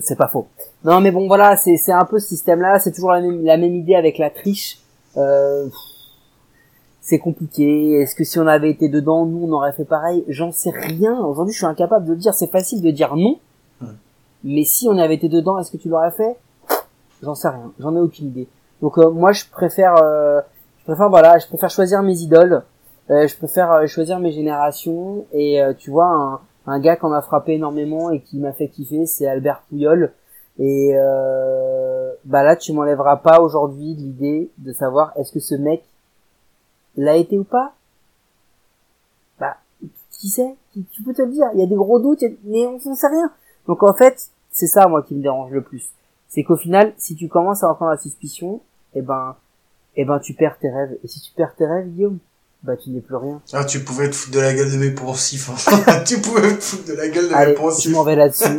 [0.00, 0.46] C'est pas faux.
[0.84, 2.78] Non, mais bon, voilà, c'est c'est un peu ce système-là.
[2.78, 4.78] C'est toujours la même, la même idée avec la triche.
[5.16, 5.68] Euh,
[7.00, 8.00] c'est compliqué.
[8.00, 10.24] Est-ce que si on avait été dedans, nous, on aurait fait pareil?
[10.28, 11.18] J'en sais rien.
[11.20, 12.34] Aujourd'hui, je suis incapable de le dire.
[12.34, 13.38] C'est facile de dire non.
[13.80, 13.88] Ouais.
[14.44, 16.36] Mais si on avait été dedans, est-ce que tu l'aurais fait?
[17.22, 17.72] J'en sais rien.
[17.80, 18.48] J'en ai aucune idée.
[18.82, 20.40] Donc euh, moi, je préfère, euh,
[20.80, 22.62] je préfère, voilà, je préfère choisir mes idoles.
[23.10, 25.26] Euh, je préfère euh, choisir mes générations.
[25.32, 28.68] Et euh, tu vois, un, un gars qu'on m'a frappé énormément et qui m'a fait
[28.68, 30.12] kiffer, c'est Albert Pouyol.
[30.58, 35.84] Et euh, bah là, tu m'enlèveras pas aujourd'hui l'idée de savoir est-ce que ce mec
[36.96, 37.74] l'a été ou pas.
[39.38, 39.56] Bah,
[40.10, 40.56] qui sait?
[40.92, 41.46] Tu peux te le dire.
[41.54, 43.30] Il y a des gros doutes, mais on n'en sait rien.
[43.66, 45.92] Donc en fait, c'est ça moi qui me dérange le plus.
[46.26, 48.60] C'est qu'au final, si tu commences à entendre la suspicion,
[48.94, 49.36] eh ben,
[49.96, 50.98] eh ben, tu perds tes rêves.
[51.04, 52.18] Et si tu perds tes rêves, Guillaume,
[52.62, 53.40] bah tu n'es plus rien.
[53.52, 55.48] Ah, tu pouvais te foutre de la gueule de mes poncifs.
[55.50, 56.02] hein.
[56.06, 57.92] tu pouvais te foutre de la gueule de mes Allez, je poncifs.
[57.92, 58.44] m'en vais là-dessus.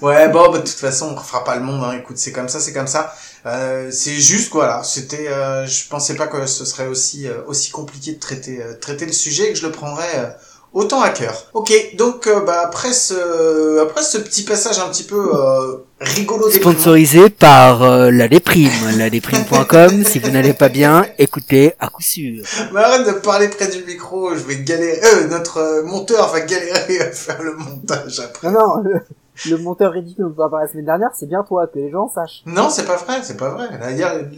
[0.00, 1.82] Ouais, bon, bah, de toute façon, on refera pas le monde.
[1.84, 1.92] Hein.
[1.98, 3.14] Écoute, c'est comme ça, c'est comme ça.
[3.46, 4.82] Euh, c'est juste, voilà.
[4.82, 8.74] C'était, euh, je pensais pas que ce serait aussi euh, aussi compliqué de traiter euh,
[8.80, 10.26] traiter le sujet et que je le prendrais euh,
[10.72, 11.50] autant à cœur.
[11.54, 16.48] Ok, donc euh, bah après ce après ce petit passage un petit peu euh, rigolo
[16.48, 16.72] déprimant.
[16.72, 20.04] Sponsorisé par euh, la déprime, la déprime.com.
[20.04, 22.44] si vous n'allez pas bien, écoutez à coup sûr.
[22.72, 25.00] Mais arrête de parler près du micro, je vais galérer.
[25.04, 28.50] Euh, notre euh, monteur va galérer à faire le montage après.
[28.50, 29.00] Non, non,
[29.48, 32.08] le, monteur ridicule dont on parlait la semaine dernière, c'est bien toi, que les gens
[32.08, 32.42] sachent.
[32.46, 33.68] Non, c'est pas vrai, c'est pas vrai.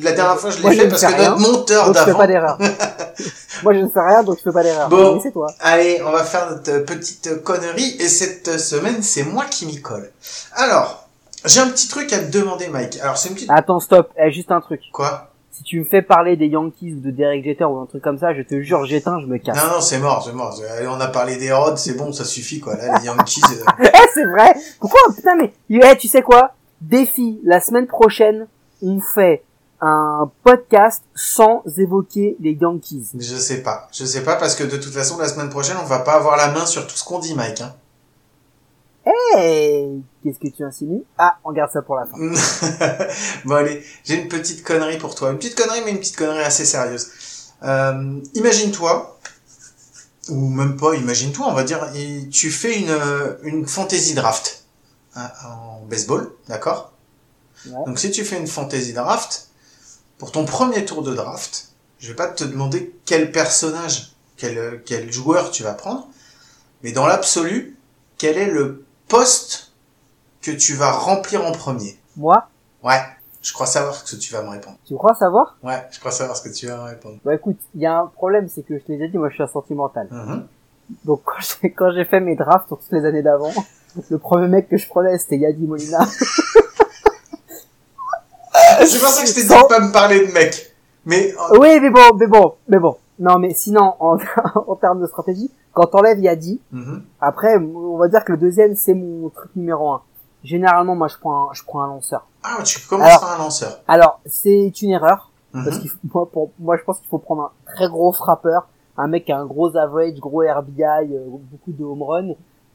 [0.00, 2.00] La, dernière fois, je l'ai fait ne parce fais que rien, notre monteur Donc je
[2.00, 2.18] fais d'avant.
[2.18, 2.58] pas d'erreur.
[3.62, 4.88] Moi je ne fais rien, donc je fais pas d'erreur.
[4.88, 5.20] Bon.
[5.22, 5.46] C'est toi.
[5.60, 10.10] Allez, on va faire notre petite connerie et cette semaine, c'est moi qui m'y colle.
[10.52, 11.08] Alors,
[11.44, 12.98] j'ai un petit truc à te demander, Mike.
[13.02, 13.50] Alors, c'est une petite...
[13.50, 14.10] Attends, stop.
[14.16, 14.80] Eh, juste un truc.
[14.92, 15.33] Quoi?
[15.56, 18.18] Si tu me fais parler des Yankees ou de Derek Jeter ou un truc comme
[18.18, 19.56] ça, je te jure, j'éteins, je me casse.
[19.56, 20.52] Non, non, c'est mort, c'est mort.
[20.88, 22.74] On a parlé des Rods, c'est bon, ça suffit, quoi.
[22.74, 23.40] Là, les Yankees...
[23.52, 24.52] euh, Eh, c'est vrai.
[24.80, 25.00] Pourquoi?
[25.14, 26.54] Putain, mais eh, tu sais quoi?
[26.80, 27.40] Défi.
[27.44, 28.48] La semaine prochaine,
[28.82, 29.44] on fait
[29.80, 33.10] un podcast sans évoquer les Yankees.
[33.14, 33.86] je sais pas.
[33.92, 36.36] Je sais pas parce que de toute façon, la semaine prochaine, on va pas avoir
[36.36, 37.60] la main sur tout ce qu'on dit, Mike.
[37.60, 37.74] Hein.
[39.06, 41.02] Eh, qu'est-ce que tu insinues?
[41.18, 42.16] Ah, on garde ça pour la fin.
[43.44, 45.30] bon allez, j'ai une petite connerie pour toi.
[45.30, 47.10] Une petite connerie, mais une petite connerie assez sérieuse.
[47.62, 49.18] Euh, imagine-toi,
[50.30, 54.64] ou même pas, imagine-toi, on va dire, et tu fais une, euh, une fantasy draft
[55.14, 56.92] hein, en baseball, d'accord?
[57.66, 57.84] Ouais.
[57.86, 59.48] Donc si tu fais une fantasy draft,
[60.18, 64.82] pour ton premier tour de draft, je vais pas te demander quel personnage, quel, euh,
[64.84, 66.08] quel joueur tu vas prendre,
[66.82, 67.76] mais dans l'absolu,
[68.18, 69.72] quel est le poste
[70.42, 72.46] que tu vas remplir en premier Moi,
[72.82, 73.00] Ouais,
[73.42, 74.76] je crois savoir ce que tu vas me répondre.
[74.86, 75.56] tu crois savoir?
[75.62, 77.16] Ouais, je crois savoir ce que tu vas me répondre.
[77.24, 79.30] Bah écoute, il y a un problème, c'est que je te l'ai déjà dit, moi
[79.30, 80.08] je suis un sentimental.
[80.10, 80.46] Mhm.
[81.04, 81.22] Donc
[81.76, 83.52] quand j'ai, fait mes drafts sur toutes les années d'avant,
[84.10, 86.06] le premier mec que je prenais c'était Yadi Molina.
[88.86, 90.74] C'est pour ça que je t'ai dit de pas me parler de mec.
[91.06, 92.96] Mais euh, oui, mais bon, mais bon, mais bon.
[93.18, 94.16] Non, mais sinon, en,
[94.66, 97.02] en termes de stratégie, quand t'enlèves Yadi, mhm.
[97.20, 100.02] après, on va dire que le deuxième c'est mon truc numéro un.
[100.42, 102.26] Généralement, moi je prends un, je prends un lanceur.
[102.42, 103.80] ah, tu commences Alors- par un lanceur.
[103.88, 105.30] Alors, c'est une erreur.
[105.54, 105.64] Mhm.
[105.64, 109.06] Parce qu'il moi, pour, moi, je pense qu'il faut prendre un très gros frappeur, un
[109.06, 112.28] mec qui a un gros average, gros RBI, euh, beaucoup de home run.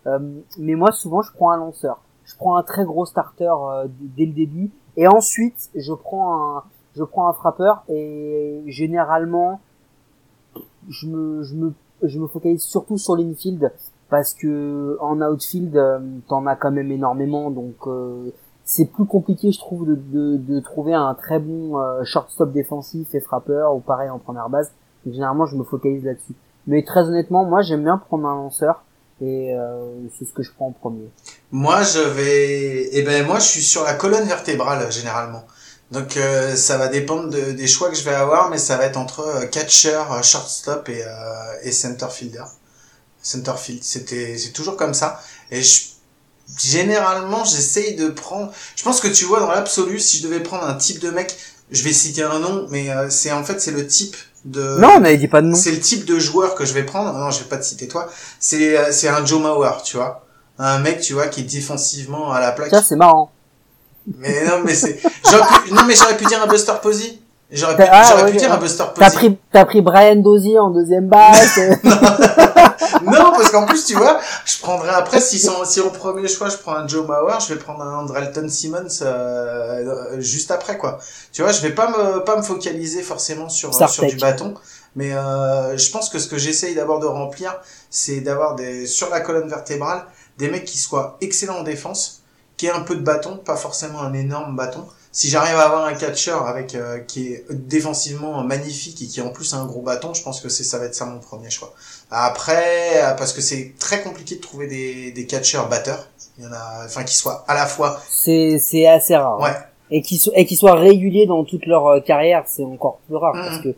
[0.07, 0.19] Euh,
[0.57, 1.99] mais moi, souvent, je prends un lanceur.
[2.23, 6.63] Je prends un très gros starter euh, dès le début, et ensuite, je prends un,
[6.95, 7.83] je prends un frappeur.
[7.89, 9.59] Et généralement,
[10.87, 11.73] je me, je me,
[12.03, 13.71] je me focalise surtout sur l'infield
[14.09, 17.75] parce que en outfield, euh, t'en as quand même énormément, donc.
[17.87, 18.29] euh,
[18.71, 23.15] c'est plus compliqué, je trouve, de, de, de trouver un très bon euh, shortstop défensif
[23.15, 24.71] et frappeur, ou pareil en première base.
[25.03, 26.35] Donc, généralement, je me focalise là-dessus.
[26.67, 28.83] Mais très honnêtement, moi, j'aime bien prendre un lanceur,
[29.21, 31.09] et euh, c'est ce que je prends en premier.
[31.51, 32.89] Moi, je vais...
[32.93, 35.41] Eh ben, moi, je suis sur la colonne vertébrale, généralement.
[35.91, 38.85] Donc, euh, ça va dépendre de- des choix que je vais avoir, mais ça va
[38.85, 41.09] être entre euh, catcher, euh, shortstop et, euh,
[41.63, 42.43] et center fielder.
[43.21, 45.19] Center field, c'était, c'est toujours comme ça.
[45.51, 45.81] Et je,
[46.57, 48.51] généralement, j'essaye de prendre...
[48.75, 51.35] Je pense que tu vois, dans l'absolu, si je devais prendre un type de mec,
[51.71, 54.15] je vais citer un nom, mais euh, c'est en fait, c'est le type
[54.45, 54.77] de...
[54.79, 55.55] non, on avait dit pas de nom.
[55.55, 57.13] C'est le type de joueur que je vais prendre.
[57.13, 58.09] Non, je vais pas te citer toi.
[58.39, 60.25] C'est euh, c'est un Joe Mauer, tu vois.
[60.57, 62.69] un mec, tu vois, qui est défensivement à la plaque.
[62.69, 63.31] Tiens, c'est marrant.
[64.17, 64.99] Mais non, mais c'est,
[65.29, 67.19] j'aurais pu- non, mais j'aurais pu dire un Buster Posey.
[67.51, 69.15] J'aurais pu, Ah, ouais, pu dire un Buster T'as Posey.
[69.17, 71.49] pris, t'as pris Brian Dozier en deuxième base.
[71.57, 71.75] euh,
[73.03, 76.49] Non, parce qu'en plus, tu vois, je prendrais après, si, sont, si au premier choix,
[76.49, 79.05] je prends un Joe Mauer, je vais prendre un Andrelton Simmons euh,
[80.15, 80.99] euh, juste après, quoi.
[81.31, 83.93] Tu vois, je vais pas me, pas me focaliser forcément sur, Sartek.
[83.95, 84.53] sur du bâton,
[84.95, 87.55] mais euh, je pense que ce que j'essaye d'abord de remplir,
[87.89, 90.03] c'est d'avoir des sur la colonne vertébrale
[90.37, 92.18] des mecs qui soient excellents en défense,
[92.59, 94.83] qui aient un peu de bâton, pas forcément un énorme bâton.
[95.13, 99.29] Si j'arrive à avoir un catcher avec euh, qui est défensivement magnifique et qui en
[99.29, 101.49] plus a un gros bâton, je pense que c'est ça va être ça mon premier
[101.49, 101.73] choix.
[102.11, 106.09] Après, euh, parce que c'est très compliqué de trouver des, des catcheurs batteurs.
[106.37, 109.39] Il y en a, enfin, qui soient à la fois, c'est, c'est assez rare.
[109.39, 109.55] ouais,
[109.89, 113.15] Et qui so- et qui soient réguliers dans toute leur euh, carrière, c'est encore plus
[113.15, 113.35] rare.
[113.35, 113.43] Mhm.
[113.45, 113.69] Parce que,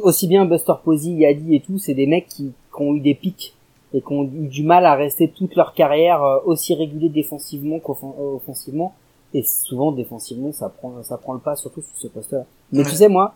[0.00, 3.14] aussi bien Buster Posey, Yadi et tout, c'est des mecs qui, qui ont eu des
[3.14, 3.55] pics
[3.94, 7.78] et qui ont eu du mal à rester toute leur carrière euh, aussi réguliers défensivement
[7.78, 8.94] qu'offensivement.
[9.34, 12.44] Et souvent, défensivement, ça prend, ça prend le pas, surtout sur ce poste-là.
[12.72, 13.34] Mais tu sais, moi,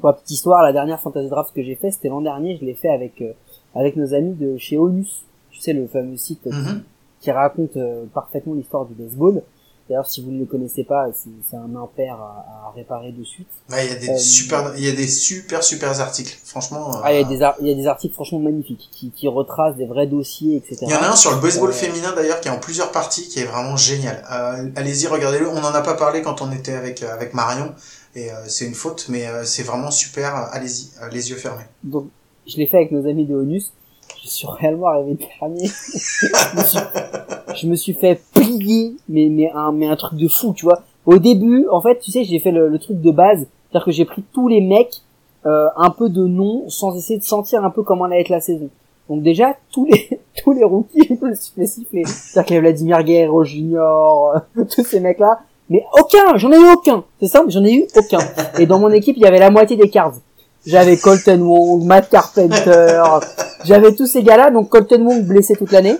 [0.00, 2.64] pour la petite histoire, la dernière fantasy draft que j'ai fait, c'était l'an dernier, je
[2.64, 3.32] l'ai fait avec, euh,
[3.74, 5.24] avec nos amis de chez Onus.
[5.50, 6.82] Tu sais, le fameux site euh, Mhm.
[7.20, 9.42] qui raconte euh, parfaitement l'histoire du baseball.
[9.88, 13.48] D'ailleurs, si vous ne le connaissez pas, c'est un impair à, à réparer de suite.
[13.70, 16.34] Ouais, il y a des Euh, super, il y a des super super articles.
[16.44, 18.88] Franchement, euh, Ah, il y a des, ar- il y a des articles franchement magnifiques
[18.92, 20.78] qui, qui retracent des vrais dossiers, etc.
[20.82, 22.92] il y en a un sur le baseball Euh, féminin d'ailleurs qui est en plusieurs
[22.92, 24.24] parties, qui est vraiment génial.
[24.32, 25.48] Euh, Allez-y, regardez-le.
[25.48, 27.74] On en a pas parlé quand on était avec euh, avec Marion,
[28.14, 30.34] et euh, c'est une faute, mais euh, c'est vraiment super.
[30.52, 31.64] Allez-y, euh, les yeux fermés.
[31.82, 32.06] Donc,
[32.46, 33.72] je l'ai fait avec nos amis de Onus.
[34.22, 35.66] Je suis réellement arrivé dernier.
[35.92, 36.78] je, me suis,
[37.60, 38.20] je me suis fait
[39.08, 40.82] mais, mais, un, mais un truc de fou, tu vois.
[41.06, 43.46] Au début, en fait, tu sais, j'ai fait le, le truc de base.
[43.70, 45.02] C'est-à-dire que j'ai pris tous les mecs,
[45.46, 48.40] euh, un peu de nom, sans essayer de sentir un peu comment allait être la
[48.40, 48.68] saison.
[49.08, 52.04] Donc déjà, tous les, tous les rookies, je me siffler.
[52.04, 55.40] C'est-à-dire qu'il y avait Vladimir Guerrero Junior, euh, tous ces mecs-là.
[55.68, 57.04] Mais aucun, j'en ai eu aucun.
[57.20, 58.18] C'est simple, j'en ai eu aucun.
[58.58, 60.14] Et dans mon équipe, il y avait la moitié des cards.
[60.64, 63.02] J'avais Colton Wong, Matt Carpenter,
[63.64, 65.96] j'avais tous ces gars-là, donc Colton Wong blessé toute l'année,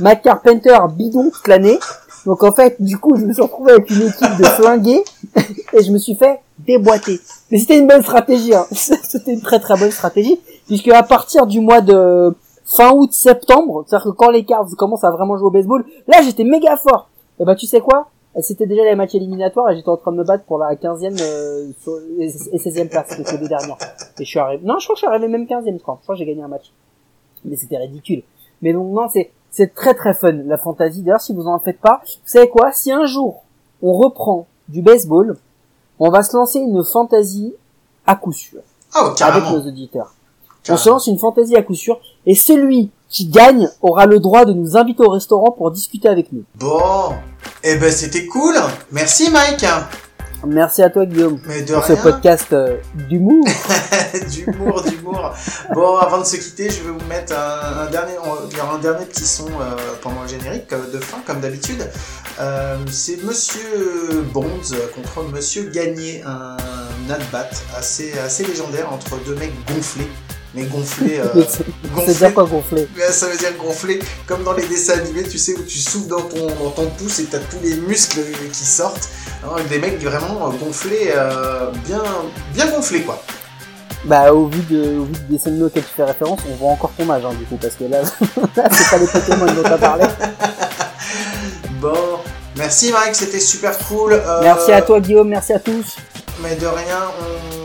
[0.00, 1.78] Matt Carpenter bidon toute l'année.
[2.24, 5.04] Donc en fait, du coup, je me suis retrouvé avec une équipe de flingués
[5.72, 7.20] et je me suis fait déboîter.
[7.50, 8.66] Mais c'était une bonne stratégie, hein.
[8.72, 12.34] c'était une très très bonne stratégie, puisque à partir du mois de
[12.64, 16.22] fin août, septembre, c'est-à-dire que quand les Cards commencent à vraiment jouer au baseball, là
[16.22, 17.08] j'étais méga fort.
[17.40, 18.08] Et bah tu sais quoi?
[18.40, 21.20] C'était déjà les matchs éliminatoires et j'étais en train de me battre pour la 15e
[21.20, 21.72] euh,
[22.18, 23.76] et 16e place, donc les deux dernières.
[24.18, 25.96] Et je suis arrivé, non je crois que je suis arrivé même 15e je crois,
[26.00, 26.72] je crois que j'ai gagné un match.
[27.44, 28.22] Mais c'était ridicule.
[28.62, 31.02] Mais donc non, c'est c'est très très fun la fantasy.
[31.02, 32.70] D'ailleurs, si vous en faites pas, vous savez quoi?
[32.72, 33.42] Si un jour
[33.82, 35.36] on reprend du baseball,
[35.98, 37.54] on va se lancer une fantasy
[38.06, 38.60] à coup sûr
[38.94, 40.14] Ah, oh, avec nos auditeurs.
[40.70, 44.44] On se lance une fantaisie à coup sûr et celui qui gagne aura le droit
[44.44, 46.44] de nous inviter au restaurant pour discuter avec nous.
[46.56, 47.14] Bon,
[47.64, 48.54] eh ben c'était cool.
[48.92, 49.64] Merci Mike.
[50.46, 52.76] Merci à toi Guillaume Mais de pour ce podcast euh,
[53.08, 53.44] d'humour.
[54.30, 55.34] d'humour, d'humour.
[55.74, 59.24] Bon, avant de se quitter, je vais vous mettre un, un dernier, un dernier petit
[59.24, 61.84] son euh, pendant le générique de fin, comme d'habitude.
[62.38, 66.56] Euh, c'est Monsieur Bonds contre Monsieur Gagné, un
[67.10, 70.08] at-bat assez, assez légendaire entre deux mecs gonflés.
[70.54, 71.64] Mais gonflés, euh, c'est-
[72.06, 75.54] C'est dire quoi Ouais, ça veut dire gonflé, comme dans les dessins animés, tu sais,
[75.54, 78.20] où tu souffles dans ton, dans ton pouce et t'as tous les muscles
[78.52, 79.08] qui sortent.
[79.42, 82.02] Alors, des mecs vraiment gonflés, euh, bien,
[82.54, 83.22] bien gonflés, quoi.
[84.04, 86.70] Bah au vu de au vu du dessin animé auquel tu fais référence, on voit
[86.70, 88.00] encore ton âge hein, du coup parce que là,
[88.56, 90.04] là c'est pas les Pokémon dont t'as parlé.
[91.80, 92.18] Bon,
[92.56, 94.12] merci Mike, c'était super cool.
[94.12, 95.96] Euh, Merci à toi Guillaume, merci à tous.
[96.42, 97.57] Mais de rien, on-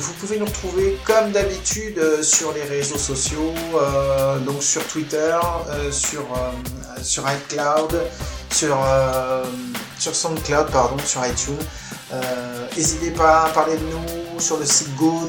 [0.00, 5.36] vous pouvez nous retrouver comme d'habitude euh, sur les réseaux sociaux, euh, donc sur Twitter,
[5.68, 6.24] euh, sur,
[7.02, 8.00] sur iCloud,
[8.52, 8.76] sur,
[9.98, 11.56] sur SoundCloud, pardon, sur iTunes.
[12.76, 15.28] N'hésitez pas à parler de nous sur le site Goat.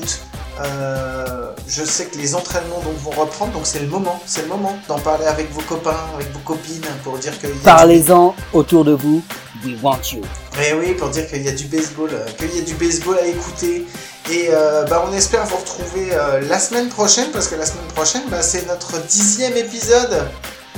[1.68, 5.00] Je sais que les entraînements vont reprendre, donc c'est le moment, c'est le moment d'en
[5.00, 9.22] parler avec vos copains, avec vos copines, pour dire du- Parlez-en autour de vous.
[9.66, 10.22] We want you.
[10.60, 13.18] Eh oui, pour dire qu'il y a du baseball, euh, qu'il y a du baseball
[13.18, 13.86] à écouter.
[14.32, 17.88] Et euh, bah, on espère vous retrouver euh, la semaine prochaine, parce que la semaine
[17.96, 20.28] prochaine, bah, c'est notre dixième épisode.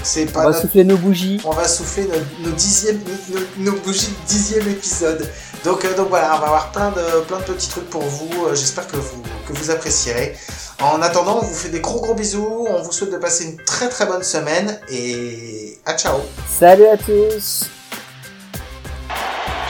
[0.02, 1.40] C'est On pas va notre- souffler nos bougies.
[1.46, 5.30] on va souffler nos, nos dixièmes, nos, nos bougies de dixième épisode.
[5.64, 8.48] Donc, euh, donc voilà, on va avoir plein de, plein de petits trucs pour vous.
[8.48, 10.36] Euh, J'espère que vous, que vous apprécierez.
[10.82, 12.66] En attendant, on vous fait des gros gros bisous.
[12.70, 14.78] On vous souhaite de passer une très très bonne semaine.
[14.90, 16.18] Et à ciao
[16.60, 17.70] Salut à tous.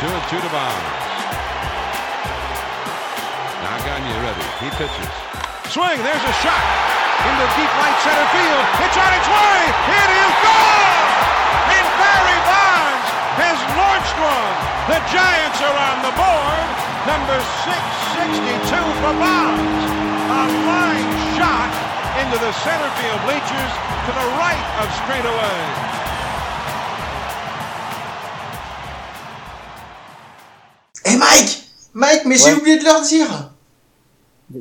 [0.04, 0.84] Two and two to Bond.
[3.64, 4.48] Now Gagne ready.
[4.60, 5.14] He pitches.
[5.72, 5.96] Swing.
[6.04, 6.68] There's a shot
[7.24, 8.66] into deep right center field.
[8.84, 9.60] It's on its way.
[9.96, 11.08] It is gone.
[11.72, 13.08] And Barry Bonds
[13.48, 14.56] has launched one.
[14.92, 16.68] The Giants are on the board.
[17.08, 19.84] Number 662 for Bonds.
[19.88, 21.72] A line shot
[22.20, 23.72] into the center field bleachers
[24.04, 25.83] to the right of straightaway.
[32.26, 33.52] Mais j'ai oublié de leur dire.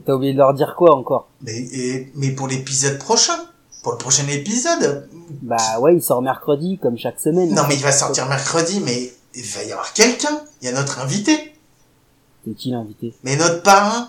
[0.06, 1.28] T'as oublié de leur dire quoi encore?
[1.42, 3.36] Mais, et- mais pour l'épisode prochain.
[3.82, 5.08] Pour le prochain épisode.
[5.42, 7.52] Bah ouais, il sort mercredi comme chaque semaine.
[7.52, 10.40] Non mais il va sortir mercredi, mais il va y avoir quelqu'un.
[10.60, 11.52] Il y a notre invité.
[12.46, 13.12] C'est qui l'invité?
[13.24, 14.08] Mais notre parrain.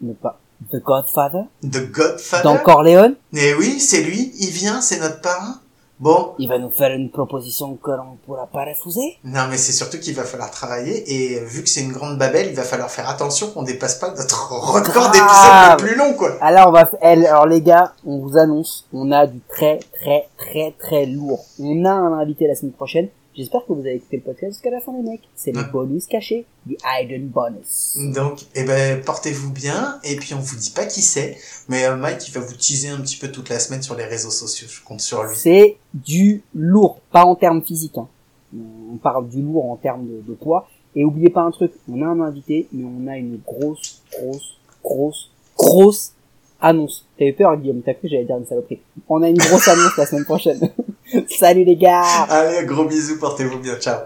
[0.00, 0.40] Ne pas.
[0.72, 1.44] The Godfather?
[1.62, 2.42] The Godfather.
[2.42, 3.14] Dans Corleone?
[3.32, 5.60] Mais oui, c'est lui, il vient, c'est notre parrain
[5.98, 9.72] Bon, Il va nous faire une proposition que l'on pourra pas refuser non mais c'est
[9.72, 12.90] surtout qu'il va falloir travailler, et vu que c'est une grande babelle, il va falloir
[12.90, 16.90] faire attention qu'on dépasse pas notre record d'épisode le plus long, quoi Alors on va,
[17.00, 21.44] alors les gars, on vous annonce, on a du très très très très lourd.
[21.58, 23.08] On a un invité la semaine prochaine.
[23.36, 25.28] J'espère que vous avez écouté le podcast jusqu'à la fin les mecs.
[25.34, 27.98] C'est le bonus caché, du hidden bonus.
[28.14, 31.36] Donc, eh ben, portez-vous bien, et puis on vous dit pas qui c'est,
[31.68, 34.06] mais euh, Mike, il va vous teaser un petit peu toute la semaine sur les
[34.06, 35.36] réseaux sociaux, je compte sur lui.
[35.36, 37.98] C'est du lourd, pas en termes physiques.
[37.98, 38.08] Hein.
[38.54, 40.66] On parle du lourd en termes de, de poids.
[40.94, 44.56] Et oubliez pas un truc, on a un invité, mais on a une grosse, grosse,
[44.82, 46.15] grosse, grosse
[46.60, 47.06] annonce.
[47.18, 48.80] Eu peur Guillaume, t'as cru j'allais dire une saloperie.
[49.08, 50.60] On a une grosse annonce la semaine prochaine.
[51.38, 54.00] Salut les gars Allez, gros bisous, portez-vous bien, ciao